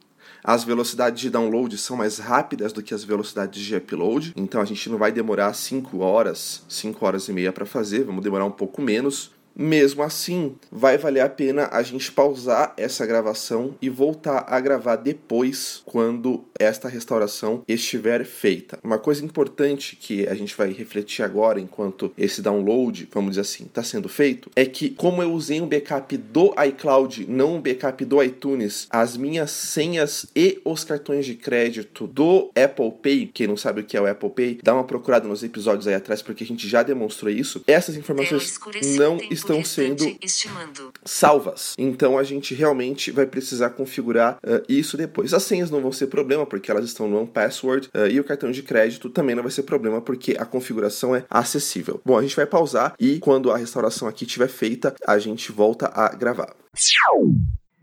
As 0.46 0.62
velocidades 0.62 1.22
de 1.22 1.30
download 1.30 1.78
são 1.78 1.96
mais 1.96 2.18
rápidas 2.18 2.70
do 2.70 2.82
que 2.82 2.92
as 2.92 3.02
velocidades 3.02 3.62
de 3.62 3.74
upload, 3.74 4.34
então 4.36 4.60
a 4.60 4.64
gente 4.66 4.90
não 4.90 4.98
vai 4.98 5.10
demorar 5.10 5.54
5 5.54 6.00
horas, 6.00 6.62
5 6.68 7.02
horas 7.02 7.28
e 7.28 7.32
meia 7.32 7.50
para 7.50 7.64
fazer, 7.64 8.04
vamos 8.04 8.22
demorar 8.22 8.44
um 8.44 8.50
pouco 8.50 8.82
menos. 8.82 9.30
Mesmo 9.56 10.02
assim, 10.02 10.56
vai 10.70 10.98
valer 10.98 11.20
a 11.20 11.28
pena 11.28 11.68
a 11.70 11.82
gente 11.82 12.10
pausar 12.10 12.74
essa 12.76 13.06
gravação 13.06 13.74
e 13.80 13.88
voltar 13.88 14.44
a 14.48 14.58
gravar 14.60 14.96
depois, 14.96 15.82
quando 15.84 16.44
esta 16.58 16.88
restauração 16.88 17.62
estiver 17.68 18.24
feita. 18.24 18.78
Uma 18.82 18.98
coisa 18.98 19.24
importante 19.24 19.96
que 19.96 20.26
a 20.26 20.34
gente 20.34 20.56
vai 20.56 20.72
refletir 20.72 21.22
agora, 21.22 21.60
enquanto 21.60 22.12
esse 22.18 22.42
download, 22.42 23.08
vamos 23.12 23.30
dizer 23.30 23.42
assim, 23.42 23.64
está 23.64 23.82
sendo 23.82 24.08
feito, 24.08 24.50
é 24.56 24.64
que, 24.64 24.90
como 24.90 25.22
eu 25.22 25.32
usei 25.32 25.60
um 25.60 25.68
backup 25.68 26.16
do 26.16 26.54
iCloud, 26.66 27.26
não 27.28 27.56
um 27.56 27.60
backup 27.60 28.04
do 28.04 28.22
iTunes, 28.22 28.86
as 28.90 29.16
minhas 29.16 29.50
senhas 29.50 30.26
e 30.34 30.60
os 30.64 30.84
cartões 30.84 31.26
de 31.26 31.34
crédito 31.34 32.06
do 32.06 32.50
Apple 32.54 32.92
Pay, 33.02 33.30
quem 33.32 33.46
não 33.46 33.56
sabe 33.56 33.80
o 33.80 33.84
que 33.84 33.96
é 33.96 34.00
o 34.00 34.06
Apple 34.06 34.30
Pay, 34.30 34.58
dá 34.62 34.74
uma 34.74 34.84
procurada 34.84 35.28
nos 35.28 35.42
episódios 35.42 35.86
aí 35.86 35.94
atrás, 35.94 36.22
porque 36.22 36.44
a 36.44 36.46
gente 36.46 36.68
já 36.68 36.82
demonstrou 36.82 37.30
isso. 37.30 37.62
Essas 37.66 37.96
informações 37.96 38.58
não 38.96 39.18
Tempo 39.18 39.34
estão 39.44 39.64
sendo 39.64 40.16
Estimando. 40.22 40.92
salvas. 41.04 41.74
Então 41.78 42.18
a 42.18 42.22
gente 42.22 42.54
realmente 42.54 43.10
vai 43.10 43.26
precisar 43.26 43.70
configurar 43.70 44.38
uh, 44.44 44.62
isso 44.68 44.96
depois. 44.96 45.32
As 45.34 45.42
senhas 45.42 45.70
não 45.70 45.80
vão 45.80 45.92
ser 45.92 46.06
problema 46.08 46.46
porque 46.46 46.70
elas 46.70 46.84
estão 46.84 47.08
no 47.08 47.26
password 47.26 47.88
uh, 47.94 48.06
e 48.06 48.18
o 48.18 48.24
cartão 48.24 48.50
de 48.50 48.62
crédito 48.62 49.08
também 49.10 49.34
não 49.34 49.42
vai 49.42 49.52
ser 49.52 49.62
problema 49.62 50.00
porque 50.00 50.36
a 50.38 50.44
configuração 50.44 51.14
é 51.14 51.24
acessível. 51.30 52.00
Bom, 52.04 52.18
a 52.18 52.22
gente 52.22 52.36
vai 52.36 52.46
pausar 52.46 52.94
e 52.98 53.18
quando 53.18 53.50
a 53.50 53.56
restauração 53.56 54.08
aqui 54.08 54.24
estiver 54.24 54.48
feita, 54.48 54.94
a 55.06 55.18
gente 55.18 55.52
volta 55.52 55.90
a 55.94 56.08
gravar. 56.14 56.54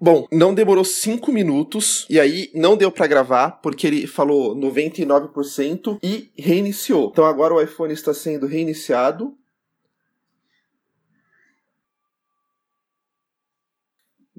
Bom, 0.04 0.28
não 0.32 0.52
demorou 0.52 0.84
5 0.84 1.32
minutos 1.32 2.08
e 2.10 2.19
aí 2.19 2.50
não 2.56 2.76
deu 2.76 2.91
para 2.91 3.06
gravar 3.06 3.52
porque 3.62 3.86
ele 3.86 4.08
falou 4.08 4.56
99% 4.56 6.00
e 6.02 6.32
reiniciou. 6.36 7.10
Então 7.12 7.24
agora 7.24 7.54
o 7.54 7.62
iPhone 7.62 7.93
está 7.93 8.12
sendo 8.12 8.47
reiniciado. 8.47 9.38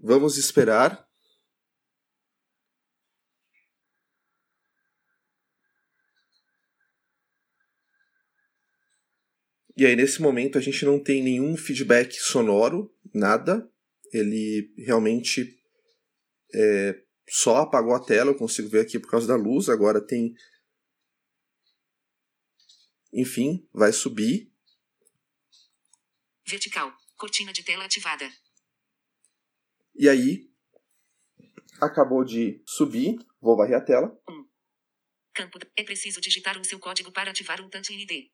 Vamos 0.04 0.36
esperar. 0.36 1.08
E 9.76 9.86
aí, 9.86 9.94
nesse 9.94 10.20
momento, 10.20 10.58
a 10.58 10.60
gente 10.60 10.84
não 10.84 11.02
tem 11.02 11.22
nenhum 11.22 11.56
feedback 11.56 12.14
sonoro, 12.16 12.92
nada. 13.14 13.70
Ele 14.12 14.74
realmente 14.76 15.56
é, 16.52 17.00
só 17.28 17.58
apagou 17.58 17.94
a 17.94 18.04
tela. 18.04 18.32
Eu 18.32 18.36
consigo 18.36 18.68
ver 18.68 18.80
aqui 18.80 18.98
por 18.98 19.08
causa 19.08 19.28
da 19.28 19.36
luz. 19.36 19.68
Agora 19.68 20.04
tem. 20.04 20.34
Enfim, 23.12 23.68
vai 23.72 23.92
subir. 23.92 24.52
Vertical. 26.44 26.92
Cortina 27.16 27.52
de 27.52 27.62
tela 27.62 27.84
ativada. 27.84 28.28
E 29.94 30.08
aí, 30.08 30.50
acabou 31.80 32.24
de 32.24 32.62
subir. 32.66 33.18
Vou 33.40 33.56
varrer 33.56 33.76
a 33.76 33.80
tela. 33.80 34.16
Campo. 35.34 35.58
É 35.76 35.82
preciso 35.82 36.20
digitar 36.20 36.58
o 36.58 36.64
seu 36.64 36.78
código 36.78 37.10
para 37.10 37.30
ativar 37.30 37.60
o 37.60 37.68
Touch 37.68 37.92
ID. 37.92 38.30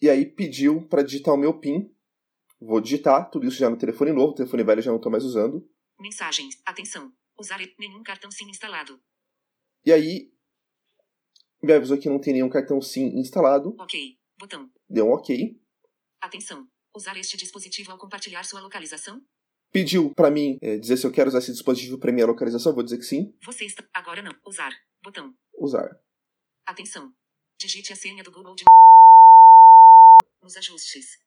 E 0.00 0.08
aí 0.08 0.26
pediu 0.26 0.86
para 0.88 1.02
digitar 1.02 1.34
o 1.34 1.38
meu 1.38 1.58
PIN. 1.58 1.90
Vou 2.60 2.80
digitar, 2.80 3.30
tudo 3.30 3.46
isso 3.46 3.58
já 3.58 3.68
no 3.68 3.76
telefone 3.76 4.12
novo, 4.12 4.32
o 4.32 4.34
telefone 4.34 4.64
velho 4.64 4.82
já 4.82 4.90
não 4.90 4.96
estou 4.96 5.10
mais 5.10 5.24
usando. 5.24 5.68
Mensagens. 5.98 6.60
Atenção. 6.64 7.12
Usar 7.38 7.58
nenhum 7.78 8.02
cartão 8.02 8.30
SIM 8.30 8.48
instalado. 8.48 9.02
E 9.84 9.92
aí 9.92 10.32
me 11.62 11.72
avisou 11.72 11.98
que 11.98 12.08
não 12.08 12.20
tem 12.20 12.34
nenhum 12.34 12.48
cartão 12.48 12.80
SIM 12.80 13.18
instalado. 13.18 13.74
Ok. 13.78 14.18
Botão. 14.38 14.70
Deu 14.88 15.06
um 15.06 15.12
OK. 15.12 15.60
Atenção. 16.20 16.68
Usar 16.94 17.16
este 17.16 17.36
dispositivo 17.36 17.90
ao 17.90 17.98
compartilhar 17.98 18.44
sua 18.44 18.60
localização? 18.60 19.22
Pediu 19.74 20.14
para 20.14 20.30
mim 20.30 20.56
eh, 20.62 20.78
dizer 20.78 20.96
se 20.96 21.04
eu 21.04 21.10
quero 21.10 21.26
usar 21.26 21.38
esse 21.38 21.50
dispositivo 21.50 21.98
para 21.98 22.12
minha 22.12 22.24
localização. 22.24 22.72
Vou 22.72 22.84
dizer 22.84 22.96
que 22.96 23.04
sim. 23.04 23.34
Você 23.44 23.64
está. 23.64 23.82
Agora 23.92 24.22
não. 24.22 24.32
Usar. 24.46 24.70
Botão. 25.02 25.34
Usar. 25.58 25.98
Atenção. 26.64 27.12
Digite 27.58 27.92
a 27.92 27.96
senha 27.96 28.22
do 28.22 28.30
Google 28.30 28.54
de. 28.54 28.62
Nos 30.40 30.56
ajustes. 30.56 31.18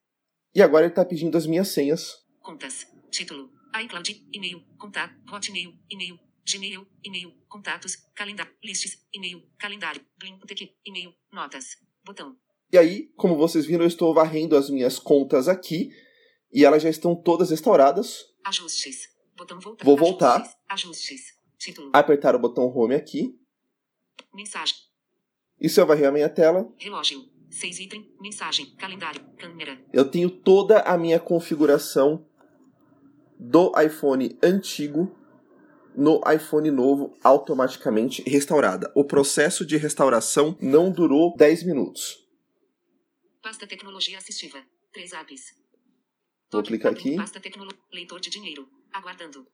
E 0.56 0.62
agora 0.62 0.86
ele 0.86 0.94
está 0.94 1.04
pedindo 1.04 1.38
as 1.38 1.46
minhas 1.46 1.68
senhas. 1.68 2.26
Contas. 2.42 2.88
Título. 3.12 3.52
iCloud. 3.84 4.26
E-mail. 4.32 4.64
Contato. 4.78 5.14
Hotmail. 5.30 5.74
E-mail. 5.92 6.18
Gmail. 6.50 6.88
E-mail. 7.04 7.34
Contatos. 7.50 7.98
Calendário. 8.16 8.54
Listes. 8.64 8.98
E-mail. 9.14 9.44
Calendário. 9.60 10.02
Blinktek. 10.18 10.72
E-mail. 10.86 11.14
Notas. 11.34 11.76
Botão. 12.06 12.38
E 12.72 12.78
aí, 12.78 13.10
como 13.18 13.36
vocês 13.36 13.66
viram, 13.66 13.84
eu 13.84 13.90
estou 13.90 14.14
varrendo 14.14 14.56
as 14.56 14.70
minhas 14.70 14.98
contas 14.98 15.50
aqui. 15.50 15.90
E 16.54 16.64
elas 16.64 16.82
já 16.82 16.90
estão 16.90 17.14
todas 17.14 17.50
restauradas. 17.50 18.26
Ajustes. 18.48 19.10
Botão 19.36 19.60
voltar. 19.60 19.84
Vou 19.84 19.98
voltar. 19.98 20.58
Ajustes. 20.70 21.34
Apertar 21.92 22.34
o 22.34 22.40
botão 22.40 22.66
Home 22.74 22.96
aqui. 22.96 23.38
Mensagem. 24.34 24.78
E 25.60 25.68
se 25.68 25.82
eu 25.82 25.86
varrer 25.86 26.08
a 26.08 26.12
minha 26.12 26.30
tela, 26.30 26.72
Relógio. 26.78 27.26
6 27.50 27.80
item. 27.80 28.16
Mensagem. 28.22 28.68
Calendário. 28.78 29.22
Câmera. 29.38 29.78
eu 29.92 30.10
tenho 30.10 30.30
toda 30.30 30.80
a 30.82 30.98
minha 30.98 31.20
configuração 31.20 32.26
do 33.38 33.74
iPhone 33.82 34.38
antigo 34.42 35.14
no 35.94 36.22
iPhone 36.32 36.72
novo 36.72 37.18
automaticamente 37.24 38.22
restaurada. 38.30 38.90
O 38.96 39.04
processo 39.04 39.66
de 39.66 39.76
restauração 39.76 40.58
não 40.62 40.90
durou 40.90 41.36
10 41.36 41.64
minutos. 41.64 42.26
Pasta 43.42 43.68
tecnologia 43.68 44.18
assistiva. 44.18 44.64
3 44.94 45.12
apps. 45.14 45.67
Vou 46.52 46.64
clicar 46.64 46.92
aqui. 46.92 47.16
Leitor 47.92 48.20
de 48.20 48.30
dinheiro. 48.30 48.68
Aguardando. 48.94 49.46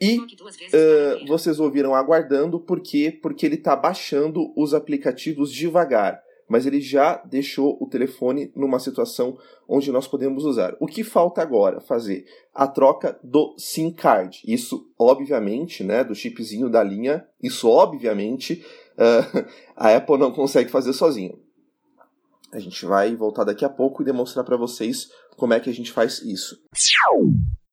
E 0.00 0.18
Uh, 0.18 1.26
vocês 1.26 1.60
ouviram 1.60 1.94
aguardando, 1.94 2.58
por 2.58 2.80
quê? 2.80 3.16
Porque 3.22 3.46
ele 3.46 3.54
está 3.54 3.76
baixando 3.76 4.52
os 4.56 4.74
aplicativos 4.74 5.52
devagar. 5.52 6.20
Mas 6.48 6.66
ele 6.66 6.80
já 6.80 7.16
deixou 7.24 7.78
o 7.80 7.88
telefone 7.88 8.52
numa 8.54 8.78
situação 8.78 9.38
onde 9.66 9.90
nós 9.90 10.06
podemos 10.06 10.44
usar. 10.44 10.76
O 10.78 10.86
que 10.86 11.02
falta 11.02 11.40
agora 11.40 11.80
fazer? 11.80 12.26
A 12.52 12.66
troca 12.66 13.18
do 13.22 13.54
SIM 13.56 13.90
card. 13.90 14.42
Isso, 14.46 14.92
obviamente, 14.98 15.82
né, 15.82 16.04
do 16.04 16.14
chipzinho 16.14 16.68
da 16.68 16.82
linha, 16.82 17.26
isso, 17.42 17.68
obviamente, 17.68 18.64
uh, 18.98 19.46
a 19.74 19.96
Apple 19.96 20.18
não 20.18 20.32
consegue 20.32 20.70
fazer 20.70 20.92
sozinha. 20.92 21.34
A 22.54 22.60
gente 22.60 22.86
vai 22.86 23.16
voltar 23.16 23.42
daqui 23.42 23.64
a 23.64 23.68
pouco 23.68 24.00
e 24.00 24.04
demonstrar 24.04 24.44
para 24.44 24.56
vocês 24.56 25.10
como 25.36 25.52
é 25.52 25.58
que 25.58 25.68
a 25.68 25.74
gente 25.74 25.90
faz 25.90 26.22
isso. 26.22 26.56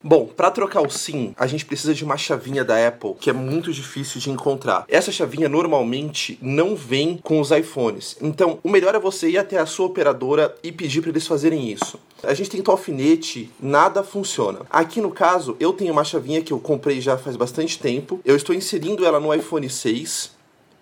Bom, 0.03 0.25
para 0.25 0.49
trocar 0.49 0.81
o 0.81 0.89
SIM, 0.89 1.35
a 1.37 1.45
gente 1.45 1.63
precisa 1.63 1.93
de 1.93 2.03
uma 2.03 2.17
chavinha 2.17 2.65
da 2.65 2.87
Apple 2.87 3.13
que 3.19 3.29
é 3.29 3.33
muito 3.33 3.71
difícil 3.71 4.19
de 4.19 4.31
encontrar. 4.31 4.83
Essa 4.87 5.11
chavinha 5.11 5.47
normalmente 5.47 6.39
não 6.41 6.75
vem 6.75 7.19
com 7.21 7.39
os 7.39 7.51
iPhones. 7.51 8.17
Então, 8.19 8.57
o 8.63 8.69
melhor 8.69 8.95
é 8.95 8.99
você 8.99 9.29
ir 9.29 9.37
até 9.37 9.59
a 9.59 9.67
sua 9.67 9.85
operadora 9.85 10.55
e 10.63 10.71
pedir 10.71 11.01
para 11.01 11.11
eles 11.11 11.27
fazerem 11.27 11.71
isso. 11.71 11.99
A 12.23 12.33
gente 12.33 12.49
tenta 12.49 12.71
alfinete, 12.71 13.51
nada 13.59 14.01
funciona. 14.01 14.61
Aqui 14.71 14.99
no 14.99 15.11
caso, 15.11 15.55
eu 15.59 15.71
tenho 15.73 15.93
uma 15.93 16.03
chavinha 16.03 16.41
que 16.41 16.51
eu 16.51 16.59
comprei 16.59 16.99
já 16.99 17.19
faz 17.19 17.35
bastante 17.35 17.77
tempo. 17.77 18.19
Eu 18.25 18.35
estou 18.35 18.55
inserindo 18.55 19.05
ela 19.05 19.19
no 19.19 19.31
iPhone 19.31 19.69
6. 19.69 20.31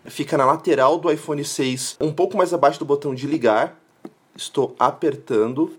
Fica 0.05 0.37
na 0.37 0.45
lateral 0.45 0.97
do 0.97 1.11
iPhone 1.11 1.43
6, 1.43 1.97
um 1.99 2.11
pouco 2.13 2.37
mais 2.37 2.53
abaixo 2.53 2.79
do 2.79 2.85
botão 2.85 3.13
de 3.13 3.27
ligar. 3.27 3.78
Estou 4.39 4.73
apertando. 4.79 5.77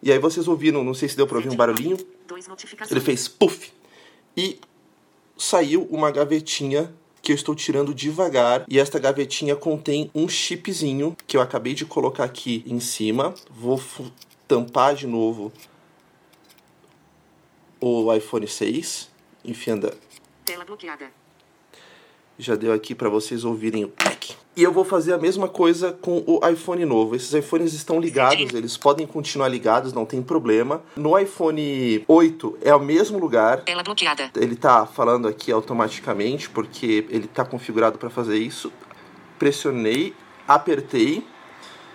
E 0.00 0.12
aí 0.12 0.18
vocês 0.18 0.46
ouviram, 0.46 0.84
não 0.84 0.94
sei 0.94 1.08
se 1.08 1.16
deu 1.16 1.26
para 1.26 1.38
ouvir 1.38 1.48
um 1.48 1.56
barulhinho. 1.56 1.96
Ele 2.88 3.00
fez 3.00 3.26
puff 3.26 3.72
e 4.36 4.60
saiu 5.36 5.82
uma 5.90 6.12
gavetinha 6.12 6.94
que 7.20 7.32
eu 7.32 7.34
estou 7.34 7.56
tirando 7.56 7.92
devagar 7.92 8.64
e 8.68 8.78
esta 8.78 9.00
gavetinha 9.00 9.56
contém 9.56 10.08
um 10.14 10.28
chipzinho 10.28 11.16
que 11.26 11.36
eu 11.36 11.40
acabei 11.40 11.74
de 11.74 11.84
colocar 11.84 12.22
aqui 12.22 12.62
em 12.64 12.78
cima. 12.78 13.34
Vou 13.50 13.82
tampar 14.46 14.94
de 14.94 15.08
novo 15.08 15.52
o 17.80 18.14
iPhone 18.14 18.46
6, 18.46 19.10
enfiando 19.44 19.92
Tela 20.44 20.64
bloqueada. 20.64 21.10
Já 22.38 22.54
deu 22.54 22.72
aqui 22.72 22.94
para 22.94 23.08
vocês 23.08 23.44
ouvirem 23.44 23.84
o 23.84 23.88
pack. 23.88 24.34
E 24.56 24.62
eu 24.62 24.72
vou 24.72 24.84
fazer 24.84 25.12
a 25.12 25.18
mesma 25.18 25.48
coisa 25.48 25.92
com 25.92 26.24
o 26.26 26.40
iPhone 26.48 26.82
novo. 26.86 27.14
Esses 27.14 27.32
iPhones 27.34 27.74
estão 27.74 28.00
ligados, 28.00 28.54
eles 28.54 28.76
podem 28.76 29.06
continuar 29.06 29.48
ligados, 29.48 29.92
não 29.92 30.06
tem 30.06 30.22
problema. 30.22 30.82
No 30.96 31.18
iPhone 31.18 32.02
8 32.08 32.58
é 32.62 32.74
o 32.74 32.80
mesmo 32.80 33.18
lugar. 33.18 33.60
Tela 33.64 33.82
bloqueada. 33.82 34.30
Ele 34.34 34.56
tá 34.56 34.86
falando 34.86 35.28
aqui 35.28 35.52
automaticamente 35.52 36.48
porque 36.48 37.06
ele 37.10 37.26
tá 37.26 37.44
configurado 37.44 37.98
para 37.98 38.08
fazer 38.08 38.38
isso. 38.38 38.72
Pressionei, 39.38 40.14
apertei 40.48 41.22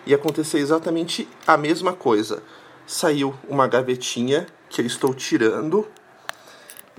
e 0.06 0.14
aconteceu 0.14 0.60
exatamente 0.60 1.28
a 1.48 1.58
mesma 1.58 1.94
coisa. 1.94 2.44
Saiu 2.86 3.34
uma 3.50 3.68
gavetinha 3.68 4.46
que 4.70 4.82
eu 4.82 4.86
estou 4.86 5.16
tirando. 5.16 5.88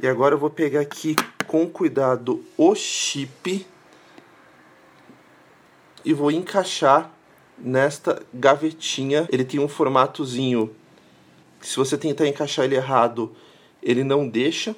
E 0.02 0.09
agora 0.09 0.35
eu 0.35 0.38
vou 0.38 0.50
pegar 0.50 0.81
aqui 0.81 1.14
com 1.52 1.68
cuidado 1.68 2.42
o 2.56 2.74
chip 2.74 3.66
e 6.02 6.14
vou 6.14 6.30
encaixar 6.30 7.12
nesta 7.58 8.22
gavetinha. 8.32 9.28
Ele 9.30 9.44
tem 9.44 9.60
um 9.60 9.68
formatozinho 9.68 10.74
se 11.60 11.76
você 11.76 11.98
tentar 11.98 12.26
encaixar 12.26 12.64
ele 12.64 12.74
errado, 12.74 13.36
ele 13.82 14.02
não 14.02 14.26
deixa. 14.26 14.74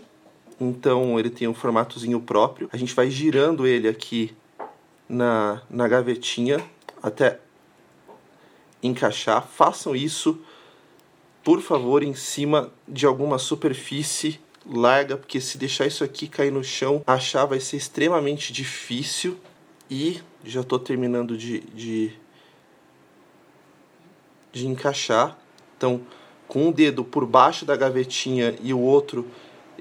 Então 0.61 1.17
ele 1.17 1.31
tem 1.31 1.47
um 1.47 1.55
formatozinho 1.55 2.21
próprio. 2.21 2.69
A 2.73 2.77
gente 2.77 2.93
vai 2.93 3.09
girando 3.09 3.69
ele 3.69 3.87
aqui 3.87 4.35
na, 5.09 5.63
na 5.71 5.87
gavetinha 5.87 6.59
até 7.01 7.39
encaixar. 8.83 9.47
Façam 9.47 9.95
isso, 9.95 10.41
por 11.45 11.61
favor, 11.61 12.03
em 12.03 12.15
cima 12.15 12.73
de 12.89 13.07
alguma 13.07 13.39
superfície 13.39 14.41
larga, 14.67 15.17
porque 15.17 15.41
se 15.41 15.59
deixar 15.59 15.87
isso 15.87 16.05
aqui 16.05 16.29
cair 16.29 16.51
no 16.51 16.65
chão, 16.65 17.03
achar 17.07 17.45
vai 17.45 17.61
ser 17.61 17.77
extremamente 17.77 18.53
difícil. 18.53 19.39
E 19.91 20.21
já 20.45 20.63
estou 20.63 20.79
terminando 20.79 21.37
de, 21.37 21.61
de, 21.61 22.13
de 24.53 24.67
encaixar. 24.67 25.39
Então, 25.77 26.01
com 26.49 26.69
um 26.69 26.73
dedo 26.73 27.05
por 27.05 27.27
baixo 27.27 27.65
da 27.65 27.77
gavetinha 27.77 28.57
e 28.63 28.73
o 28.73 28.81
outro 28.81 29.29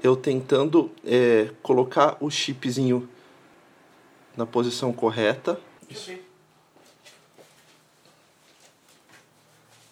eu 0.02 0.14
tentando 0.14 0.92
é, 1.04 1.50
colocar 1.62 2.16
o 2.20 2.30
chipzinho 2.30 3.08
na 4.36 4.44
posição 4.44 4.92
correta. 4.92 5.58
Isso. 5.88 6.12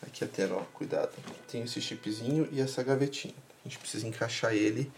Aqui 0.02 0.24
a 0.24 0.28
tela, 0.28 0.56
ó, 0.56 0.64
cuidado. 0.74 1.12
Tem 1.50 1.62
esse 1.62 1.80
chipzinho 1.80 2.46
e 2.52 2.60
essa 2.60 2.82
gavetinha. 2.82 3.34
A 3.64 3.68
gente 3.68 3.78
precisa 3.78 4.06
encaixar 4.06 4.52
ele. 4.52 4.90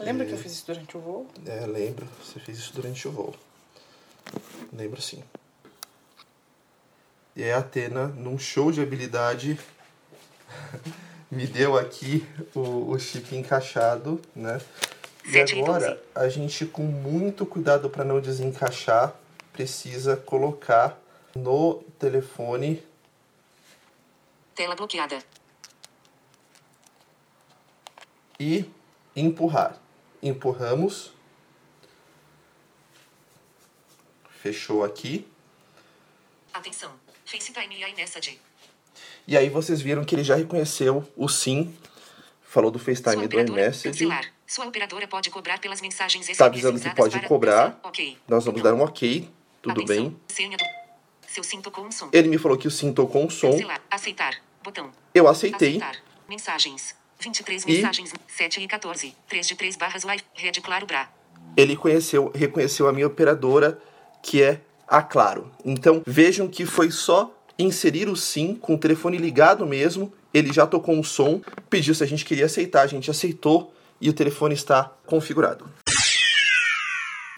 Lembra 0.00 0.26
que 0.26 0.32
eu 0.32 0.38
fiz 0.38 0.52
isso 0.52 0.66
durante 0.66 0.96
o 0.96 1.00
voo? 1.00 1.26
É, 1.46 1.66
lembro. 1.66 2.06
Você 2.22 2.38
fez 2.38 2.58
isso 2.58 2.72
durante 2.74 3.06
o 3.06 3.12
voo. 3.12 3.34
Lembro 4.72 5.00
sim. 5.00 5.22
E 7.34 7.42
aí 7.42 7.52
a 7.52 7.58
Atena, 7.58 8.08
num 8.08 8.38
show 8.38 8.72
de 8.72 8.80
habilidade, 8.80 9.58
me 11.30 11.46
deu 11.46 11.76
aqui 11.76 12.26
o, 12.54 12.90
o 12.90 12.98
chip 12.98 13.34
encaixado, 13.34 14.20
né? 14.34 14.60
E 15.24 15.38
agora, 15.38 16.02
a 16.14 16.28
gente, 16.28 16.64
com 16.64 16.82
muito 16.82 17.44
cuidado 17.44 17.90
para 17.90 18.02
não 18.02 18.20
desencaixar, 18.20 19.14
precisa 19.52 20.16
colocar 20.16 20.98
no 21.34 21.82
telefone 21.98 22.82
Tela 24.58 24.74
bloqueada. 24.74 25.20
E 28.38 28.64
empurrar. 29.16 29.78
Empurramos. 30.22 31.12
Fechou 34.40 34.84
aqui. 34.84 35.26
Atenção. 36.52 36.92
FaceTime 37.24 37.74
e 37.74 37.90
iMessage. 37.90 38.40
E 39.26 39.36
aí 39.36 39.48
vocês 39.50 39.80
viram 39.80 40.04
que 40.04 40.14
ele 40.14 40.24
já 40.24 40.36
reconheceu 40.36 41.06
o 41.16 41.28
sim. 41.28 41.74
Falou 42.42 42.70
do 42.70 42.78
FaceTime 42.78 43.24
e 43.24 43.28
do 43.28 43.40
iMessage. 43.40 44.08
Sua 44.46 44.66
operadora 44.66 45.06
pode 45.06 45.28
cobrar 45.28 45.58
pelas 45.58 45.82
mensagens 45.82 46.26
Tá 46.26 46.32
SMS 46.32 46.42
avisando 46.42 46.80
que 46.80 46.94
pode 46.94 47.20
cobrar. 47.26 47.78
Ok. 47.82 48.16
Nós 48.26 48.44
vamos 48.46 48.62
dar 48.62 48.72
um 48.72 48.80
ok. 48.80 49.28
Tudo 49.60 49.82
Atenção. 49.82 50.04
bem. 50.04 50.20
Senha 50.28 50.56
do... 50.56 50.64
Seu 51.26 51.44
sim 51.44 51.60
tocou 51.60 51.84
um 51.84 51.92
som. 51.92 52.08
Ele 52.12 52.28
me 52.28 52.38
falou 52.38 52.56
que 52.56 52.66
o 52.66 52.70
sim 52.70 52.92
tocou 52.92 53.22
um 53.22 53.28
som. 53.28 53.50
Cancelar. 53.50 53.82
Aceitar. 53.90 54.40
Botão. 54.62 54.90
Eu 55.12 55.28
aceitei. 55.28 55.76
Aceitar. 55.76 56.02
Mensagens. 56.26 56.97
23 57.18 57.64
E? 57.64 57.72
mensagens. 57.72 58.12
7 58.26 58.60
e 58.60 58.68
14. 58.68 59.14
3 59.28 59.46
de 59.46 59.54
3 59.56 59.76
barras 59.76 60.04
Wi. 60.04 60.18
Rede 60.34 60.60
Claro 60.60 60.86
Bra. 60.86 61.08
Ele 61.56 61.76
conheceu, 61.76 62.30
reconheceu 62.34 62.88
a 62.88 62.92
minha 62.92 63.06
operadora, 63.06 63.78
que 64.22 64.42
é 64.42 64.60
a 64.86 65.02
Claro. 65.02 65.50
Então 65.64 66.02
vejam 66.06 66.48
que 66.48 66.64
foi 66.64 66.90
só 66.90 67.34
inserir 67.58 68.08
o 68.08 68.16
sim 68.16 68.54
com 68.54 68.74
o 68.74 68.78
telefone 68.78 69.18
ligado 69.18 69.66
mesmo. 69.66 70.12
Ele 70.32 70.52
já 70.52 70.66
tocou 70.66 70.94
um 70.94 71.02
som, 71.02 71.40
pediu 71.68 71.94
se 71.94 72.04
a 72.04 72.06
gente 72.06 72.24
queria 72.24 72.46
aceitar, 72.46 72.82
a 72.82 72.86
gente 72.86 73.10
aceitou 73.10 73.74
e 74.00 74.08
o 74.08 74.12
telefone 74.12 74.54
está 74.54 74.92
configurado. 75.06 75.68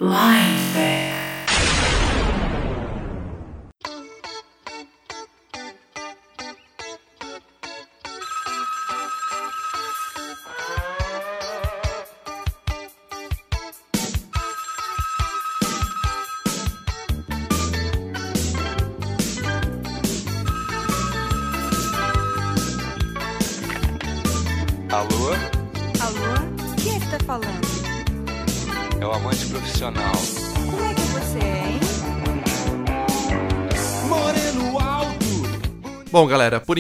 Alô? 0.01 1.10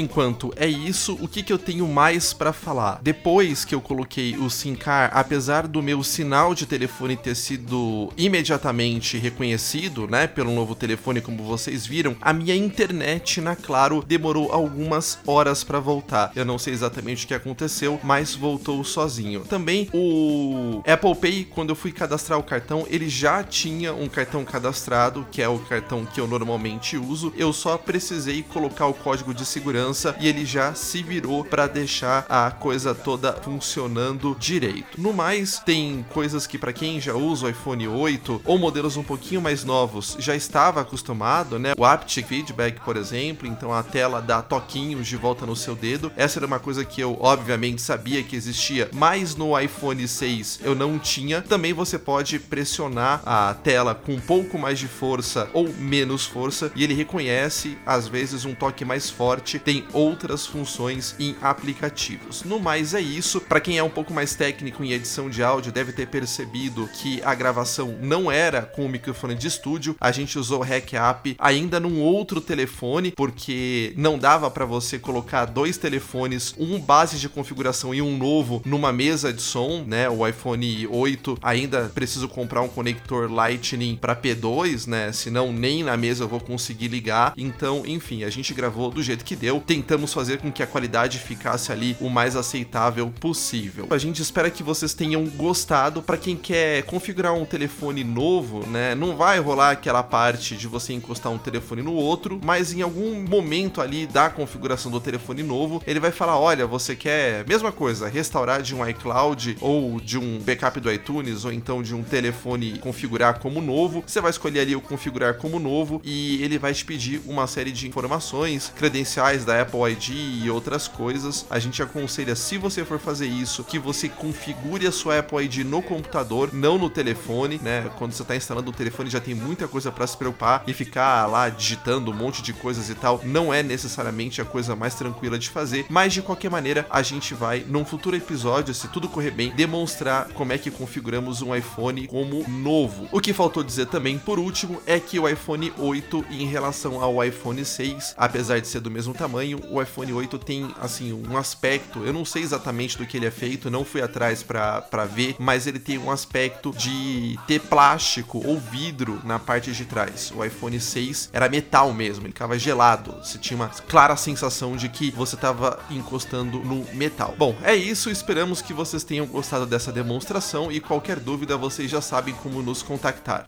Enquanto 0.00 0.52
é 0.56 0.66
isso. 0.66 1.16
O 1.20 1.28
que, 1.28 1.42
que 1.42 1.52
eu 1.52 1.58
tenho 1.58 1.86
mais 1.86 2.32
pra 2.32 2.52
falar? 2.52 3.00
Depois 3.02 3.64
que 3.64 3.74
eu 3.74 3.80
coloquei 3.80 4.36
o 4.36 4.50
SIM-Car, 4.50 5.10
apesar 5.14 5.66
do 5.66 5.82
meu 5.82 6.02
sinal 6.02 6.54
de 6.54 6.66
telefone 6.66 7.16
ter 7.16 7.34
sido 7.34 8.12
imediatamente 8.16 9.18
reconhecido, 9.18 10.06
né, 10.06 10.26
pelo 10.26 10.52
novo 10.52 10.74
telefone, 10.74 11.20
como 11.20 11.42
vocês 11.42 11.86
viram, 11.86 12.16
a 12.20 12.32
minha 12.32 12.56
internet 12.56 13.40
na 13.40 13.54
Claro 13.54 14.02
demorou 14.06 14.52
algumas 14.52 15.18
horas 15.26 15.62
pra 15.62 15.78
voltar. 15.78 16.32
Eu 16.34 16.44
não 16.44 16.58
sei 16.58 16.72
exatamente 16.72 17.24
o 17.24 17.28
que 17.28 17.34
aconteceu, 17.34 18.00
mas 18.02 18.34
voltou 18.34 18.82
sozinho. 18.82 19.40
Também 19.40 19.88
o 19.92 20.82
Apple 20.86 21.14
Pay, 21.14 21.44
quando 21.44 21.70
eu 21.70 21.76
fui 21.76 21.92
cadastrar 21.92 22.38
o 22.38 22.42
cartão, 22.42 22.86
ele 22.88 23.08
já 23.08 23.42
tinha 23.42 23.92
um 23.92 24.08
cartão 24.08 24.44
cadastrado, 24.44 25.26
que 25.30 25.42
é 25.42 25.48
o 25.48 25.58
cartão 25.58 26.06
que 26.06 26.20
eu 26.20 26.26
normalmente 26.26 26.96
uso. 26.96 27.32
Eu 27.36 27.52
só 27.52 27.76
precisei 27.76 28.42
colocar 28.42 28.86
o 28.86 28.94
código 28.94 29.34
de 29.34 29.44
segurança 29.44 29.89
e 30.20 30.28
ele 30.28 30.44
já 30.44 30.74
se 30.74 31.02
virou 31.02 31.44
para 31.44 31.66
deixar 31.66 32.24
a 32.28 32.50
coisa 32.50 32.94
toda 32.94 33.32
funcionando 33.32 34.36
direito. 34.38 35.00
No 35.00 35.12
mais, 35.12 35.58
tem 35.58 36.04
coisas 36.10 36.46
que 36.46 36.58
para 36.58 36.72
quem 36.72 37.00
já 37.00 37.14
usa 37.14 37.46
o 37.46 37.48
iPhone 37.48 37.88
8 37.88 38.42
ou 38.44 38.58
modelos 38.58 38.96
um 38.96 39.02
pouquinho 39.02 39.40
mais 39.40 39.64
novos 39.64 40.16
já 40.18 40.34
estava 40.34 40.80
acostumado, 40.80 41.58
né? 41.58 41.72
O 41.76 41.84
haptic 41.84 42.26
feedback, 42.26 42.80
por 42.80 42.96
exemplo, 42.96 43.46
então 43.46 43.72
a 43.72 43.82
tela 43.82 44.20
dá 44.20 44.42
toquinhos 44.42 45.06
de 45.06 45.16
volta 45.16 45.46
no 45.46 45.56
seu 45.56 45.74
dedo. 45.74 46.12
Essa 46.16 46.38
era 46.38 46.46
uma 46.46 46.58
coisa 46.58 46.84
que 46.84 47.00
eu 47.00 47.16
obviamente 47.20 47.82
sabia 47.82 48.22
que 48.22 48.36
existia, 48.36 48.88
mas 48.92 49.34
no 49.34 49.58
iPhone 49.58 50.06
6 50.06 50.60
eu 50.62 50.74
não 50.74 50.98
tinha. 50.98 51.42
Também 51.42 51.72
você 51.72 51.98
pode 51.98 52.38
pressionar 52.38 53.22
a 53.24 53.54
tela 53.54 53.94
com 53.94 54.14
um 54.14 54.20
pouco 54.20 54.58
mais 54.58 54.78
de 54.78 54.88
força 54.88 55.48
ou 55.52 55.68
menos 55.68 56.26
força 56.26 56.70
e 56.74 56.84
ele 56.84 56.94
reconhece 56.94 57.78
às 57.84 58.06
vezes 58.06 58.44
um 58.44 58.54
toque 58.54 58.84
mais 58.84 59.10
forte. 59.10 59.58
Tem 59.58 59.79
outras 59.92 60.46
funções 60.46 61.14
em 61.18 61.36
aplicativos. 61.40 62.42
No 62.44 62.58
mais 62.58 62.94
é 62.94 63.00
isso. 63.00 63.40
Para 63.40 63.60
quem 63.60 63.78
é 63.78 63.82
um 63.82 63.90
pouco 63.90 64.12
mais 64.12 64.34
técnico 64.34 64.84
em 64.84 64.92
edição 64.92 65.28
de 65.28 65.42
áudio, 65.42 65.72
deve 65.72 65.92
ter 65.92 66.06
percebido 66.06 66.88
que 66.94 67.20
a 67.24 67.34
gravação 67.34 67.96
não 68.00 68.30
era 68.30 68.62
com 68.62 68.84
o 68.84 68.88
microfone 68.88 69.34
de 69.34 69.46
estúdio. 69.46 69.96
A 70.00 70.12
gente 70.12 70.38
usou 70.38 70.60
o 70.60 70.64
Hack 70.64 70.94
App 70.94 71.36
ainda 71.38 71.80
num 71.80 72.00
outro 72.00 72.40
telefone, 72.40 73.12
porque 73.12 73.92
não 73.96 74.18
dava 74.18 74.50
para 74.50 74.64
você 74.64 74.98
colocar 74.98 75.44
dois 75.44 75.76
telefones, 75.76 76.54
um 76.58 76.78
base 76.78 77.18
de 77.18 77.28
configuração 77.28 77.94
e 77.94 78.02
um 78.02 78.16
novo 78.16 78.62
numa 78.64 78.92
mesa 78.92 79.32
de 79.32 79.42
som, 79.42 79.84
né? 79.86 80.08
O 80.08 80.26
iPhone 80.26 80.86
8 80.86 81.38
ainda 81.42 81.90
preciso 81.94 82.28
comprar 82.28 82.62
um 82.62 82.68
conector 82.68 83.30
Lightning 83.30 83.96
para 83.96 84.16
P2, 84.16 84.86
né? 84.86 85.12
Senão 85.12 85.52
nem 85.52 85.82
na 85.82 85.96
mesa 85.96 86.24
eu 86.24 86.28
vou 86.28 86.40
conseguir 86.40 86.88
ligar. 86.88 87.32
Então, 87.36 87.82
enfim, 87.86 88.24
a 88.24 88.30
gente 88.30 88.52
gravou 88.54 88.90
do 88.90 89.02
jeito 89.02 89.24
que 89.24 89.36
deu. 89.36 89.59
Tentamos 89.66 90.12
fazer 90.12 90.38
com 90.38 90.50
que 90.50 90.62
a 90.62 90.66
qualidade 90.66 91.18
ficasse 91.18 91.72
ali 91.72 91.96
o 92.00 92.08
mais 92.08 92.36
aceitável 92.36 93.12
possível. 93.20 93.86
A 93.90 93.98
gente 93.98 94.22
espera 94.22 94.50
que 94.50 94.62
vocês 94.62 94.94
tenham 94.94 95.24
gostado. 95.26 96.02
Para 96.02 96.16
quem 96.16 96.36
quer 96.36 96.82
configurar 96.84 97.34
um 97.34 97.44
telefone 97.44 98.02
novo, 98.04 98.66
né? 98.66 98.94
Não 98.94 99.16
vai 99.16 99.38
rolar 99.38 99.72
aquela 99.72 100.02
parte 100.02 100.56
de 100.56 100.66
você 100.66 100.92
encostar 100.92 101.32
um 101.32 101.38
telefone 101.38 101.82
no 101.82 101.92
outro, 101.92 102.40
mas 102.44 102.72
em 102.72 102.82
algum 102.82 103.22
momento 103.22 103.80
ali 103.80 104.06
da 104.06 104.30
configuração 104.30 104.90
do 104.90 105.00
telefone 105.00 105.42
novo, 105.42 105.82
ele 105.86 106.00
vai 106.00 106.10
falar: 106.10 106.38
olha, 106.38 106.66
você 106.66 106.96
quer 106.96 107.46
mesma 107.46 107.72
coisa, 107.72 108.08
restaurar 108.08 108.62
de 108.62 108.74
um 108.74 108.86
iCloud 108.88 109.56
ou 109.60 110.00
de 110.00 110.18
um 110.18 110.38
backup 110.38 110.78
do 110.80 110.92
iTunes 110.92 111.44
ou 111.44 111.52
então 111.52 111.82
de 111.82 111.94
um 111.94 112.02
telefone 112.02 112.78
configurar 112.78 113.38
como 113.38 113.60
novo. 113.60 114.02
Você 114.06 114.20
vai 114.20 114.30
escolher 114.30 114.60
ali 114.60 114.76
o 114.76 114.80
configurar 114.80 115.34
como 115.34 115.58
novo 115.58 116.00
e 116.04 116.42
ele 116.42 116.58
vai 116.58 116.72
te 116.72 116.84
pedir 116.84 117.20
uma 117.26 117.46
série 117.46 117.72
de 117.72 117.86
informações, 117.86 118.72
credenciais 118.76 119.44
da 119.50 119.62
Apple 119.62 119.80
ID 119.90 120.44
e 120.44 120.48
outras 120.48 120.86
coisas. 120.86 121.44
A 121.50 121.58
gente 121.58 121.82
aconselha, 121.82 122.36
se 122.36 122.56
você 122.56 122.84
for 122.84 123.00
fazer 123.00 123.26
isso, 123.26 123.64
que 123.64 123.80
você 123.80 124.08
configure 124.08 124.86
a 124.86 124.92
sua 124.92 125.18
Apple 125.18 125.44
ID 125.44 125.64
no 125.64 125.82
computador, 125.82 126.50
não 126.52 126.78
no 126.78 126.88
telefone, 126.88 127.58
né? 127.60 127.90
Quando 127.98 128.12
você 128.12 128.22
está 128.22 128.36
instalando 128.36 128.70
o 128.70 128.72
telefone 128.74 129.10
já 129.10 129.20
tem 129.20 129.34
muita 129.34 129.66
coisa 129.66 129.90
para 129.90 130.06
se 130.06 130.16
preocupar 130.16 130.62
e 130.68 130.72
ficar 130.72 131.26
lá 131.26 131.48
digitando 131.48 132.12
um 132.12 132.14
monte 132.14 132.42
de 132.42 132.52
coisas 132.52 132.88
e 132.88 132.94
tal, 132.94 133.20
não 133.24 133.52
é 133.52 133.60
necessariamente 133.60 134.40
a 134.40 134.44
coisa 134.44 134.76
mais 134.76 134.94
tranquila 134.94 135.36
de 135.36 135.50
fazer, 135.50 135.84
mas 135.88 136.12
de 136.12 136.22
qualquer 136.22 136.50
maneira 136.50 136.86
a 136.88 137.02
gente 137.02 137.34
vai 137.34 137.64
num 137.66 137.84
futuro 137.84 138.14
episódio, 138.14 138.72
se 138.72 138.86
tudo 138.86 139.08
correr 139.08 139.32
bem, 139.32 139.50
demonstrar 139.50 140.28
como 140.28 140.52
é 140.52 140.58
que 140.58 140.70
configuramos 140.70 141.42
um 141.42 141.54
iPhone 141.56 142.06
como 142.06 142.48
novo. 142.48 143.08
O 143.10 143.20
que 143.20 143.32
faltou 143.32 143.64
dizer 143.64 143.86
também, 143.86 144.16
por 144.16 144.38
último, 144.38 144.80
é 144.86 145.00
que 145.00 145.18
o 145.18 145.28
iPhone 145.28 145.72
8 145.76 146.26
em 146.30 146.46
relação 146.46 147.02
ao 147.02 147.24
iPhone 147.24 147.64
6, 147.64 148.14
apesar 148.16 148.60
de 148.60 148.68
ser 148.68 148.80
do 148.80 148.90
mesmo 148.90 149.12
tamanho, 149.12 149.39
o 149.70 149.80
iPhone 149.80 150.12
8 150.12 150.38
tem 150.38 150.74
assim 150.80 151.12
um 151.12 151.36
aspecto, 151.36 152.04
eu 152.04 152.12
não 152.12 152.24
sei 152.24 152.42
exatamente 152.42 152.96
do 152.96 153.06
que 153.06 153.16
ele 153.16 153.26
é 153.26 153.30
feito, 153.30 153.70
não 153.70 153.84
fui 153.84 154.02
atrás 154.02 154.42
para 154.42 155.04
ver, 155.04 155.36
mas 155.38 155.66
ele 155.66 155.78
tem 155.78 155.98
um 155.98 156.10
aspecto 156.10 156.72
de 156.76 157.38
ter 157.46 157.60
plástico 157.60 158.42
ou 158.46 158.58
vidro 158.58 159.20
na 159.24 159.38
parte 159.38 159.72
de 159.72 159.84
trás. 159.84 160.32
O 160.34 160.44
iPhone 160.44 160.78
6 160.78 161.30
era 161.32 161.48
metal 161.48 161.92
mesmo, 161.92 162.26
ele 162.26 162.32
ficava 162.32 162.58
gelado. 162.58 163.12
Você 163.22 163.38
tinha 163.38 163.56
uma 163.56 163.68
clara 163.68 164.16
sensação 164.16 164.76
de 164.76 164.88
que 164.88 165.10
você 165.10 165.34
estava 165.34 165.78
encostando 165.90 166.58
no 166.60 166.84
metal. 166.94 167.34
Bom, 167.36 167.56
é 167.62 167.74
isso, 167.74 168.10
esperamos 168.10 168.62
que 168.62 168.72
vocês 168.72 169.04
tenham 169.04 169.26
gostado 169.26 169.66
dessa 169.66 169.92
demonstração 169.92 170.70
e 170.70 170.80
qualquer 170.80 171.18
dúvida 171.18 171.56
vocês 171.56 171.90
já 171.90 172.00
sabem 172.00 172.34
como 172.34 172.62
nos 172.62 172.82
contactar. 172.82 173.46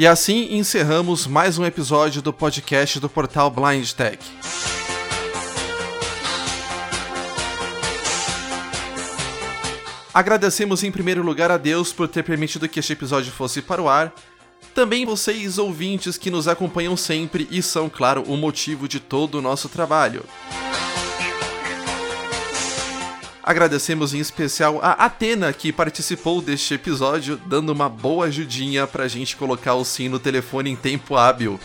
E 0.00 0.06
assim 0.06 0.54
encerramos 0.54 1.26
mais 1.26 1.58
um 1.58 1.64
episódio 1.66 2.22
do 2.22 2.32
podcast 2.32 2.98
do 2.98 3.06
portal 3.06 3.50
Blind 3.50 3.92
Tech. 3.92 4.18
Agradecemos 10.14 10.82
em 10.82 10.90
primeiro 10.90 11.22
lugar 11.22 11.50
a 11.50 11.58
Deus 11.58 11.92
por 11.92 12.08
ter 12.08 12.22
permitido 12.22 12.66
que 12.66 12.80
este 12.80 12.94
episódio 12.94 13.30
fosse 13.30 13.60
para 13.60 13.82
o 13.82 13.90
ar. 13.90 14.10
Também 14.74 15.04
vocês, 15.04 15.58
ouvintes 15.58 16.16
que 16.16 16.30
nos 16.30 16.48
acompanham 16.48 16.96
sempre 16.96 17.46
e 17.50 17.62
são, 17.62 17.90
claro, 17.90 18.22
o 18.22 18.38
motivo 18.38 18.88
de 18.88 19.00
todo 19.00 19.34
o 19.34 19.42
nosso 19.42 19.68
trabalho. 19.68 20.24
Agradecemos 23.42 24.12
em 24.12 24.18
especial 24.18 24.80
a 24.82 24.92
Atena 24.92 25.52
que 25.52 25.72
participou 25.72 26.42
deste 26.42 26.74
episódio, 26.74 27.40
dando 27.46 27.72
uma 27.72 27.88
boa 27.88 28.26
ajudinha 28.26 28.86
pra 28.86 29.08
gente 29.08 29.36
colocar 29.36 29.74
o 29.74 29.84
sim 29.84 30.08
no 30.08 30.18
telefone 30.18 30.70
em 30.70 30.76
tempo 30.76 31.16
hábil. 31.16 31.58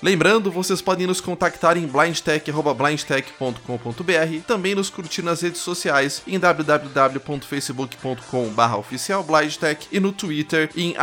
Lembrando, 0.00 0.48
vocês 0.50 0.80
podem 0.80 1.08
nos 1.08 1.20
contactar 1.20 1.76
em 1.76 1.86
blindtech.blindtech.com.br, 1.86 4.42
também 4.46 4.74
nos 4.74 4.88
curtir 4.90 5.22
nas 5.22 5.42
redes 5.42 5.60
sociais 5.60 6.22
em 6.26 6.38
www.facebook.com.br 6.38 8.78
oficialblindtech 8.78 9.88
e 9.90 9.98
no 9.98 10.12
Twitter 10.12 10.70
em 10.76 10.94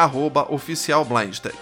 oficialblindtech. 0.50 1.58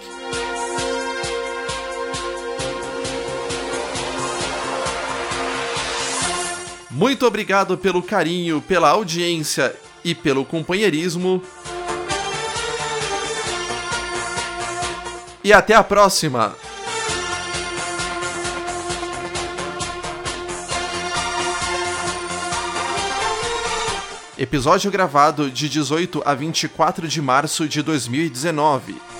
Muito 6.94 7.26
obrigado 7.26 7.76
pelo 7.76 8.00
carinho, 8.00 8.62
pela 8.62 8.90
audiência 8.90 9.74
e 10.04 10.14
pelo 10.14 10.44
companheirismo. 10.44 11.42
E 15.42 15.52
até 15.52 15.74
a 15.74 15.82
próxima! 15.82 16.54
Episódio 24.38 24.88
gravado 24.88 25.50
de 25.50 25.68
18 25.68 26.22
a 26.24 26.32
24 26.32 27.08
de 27.08 27.20
março 27.20 27.68
de 27.68 27.82
2019. 27.82 29.13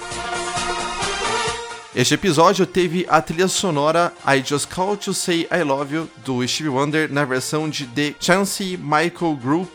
Este 1.96 2.14
episódio 2.14 2.66
teve 2.66 3.06
a 3.08 3.22
trilha 3.22 3.46
sonora 3.46 4.12
I 4.26 4.42
Just 4.44 4.66
Call 4.66 4.96
to 4.96 5.14
Say 5.14 5.42
I 5.42 5.62
Love 5.62 5.94
You 5.94 6.10
do 6.24 6.46
Stevie 6.46 6.68
Wonder 6.68 7.08
na 7.08 7.24
versão 7.24 7.68
de 7.68 7.86
The 7.86 8.16
Chance 8.18 8.76
Michael 8.76 9.36
Group, 9.36 9.70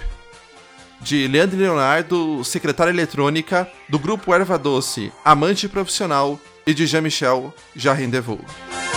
de 0.99 1.30
Leandro 1.30 1.57
Leonardo, 1.57 2.43
secretária 2.43 2.91
eletrônica, 2.91 3.72
do 3.88 3.97
grupo 3.97 4.34
Erva 4.34 4.57
Doce, 4.57 5.13
amante 5.24 5.70
profissional 5.70 6.38
e 6.67 6.74
de 6.74 6.86
Jean-Michel 6.86 7.53
Jarrendezvous. 7.74 8.89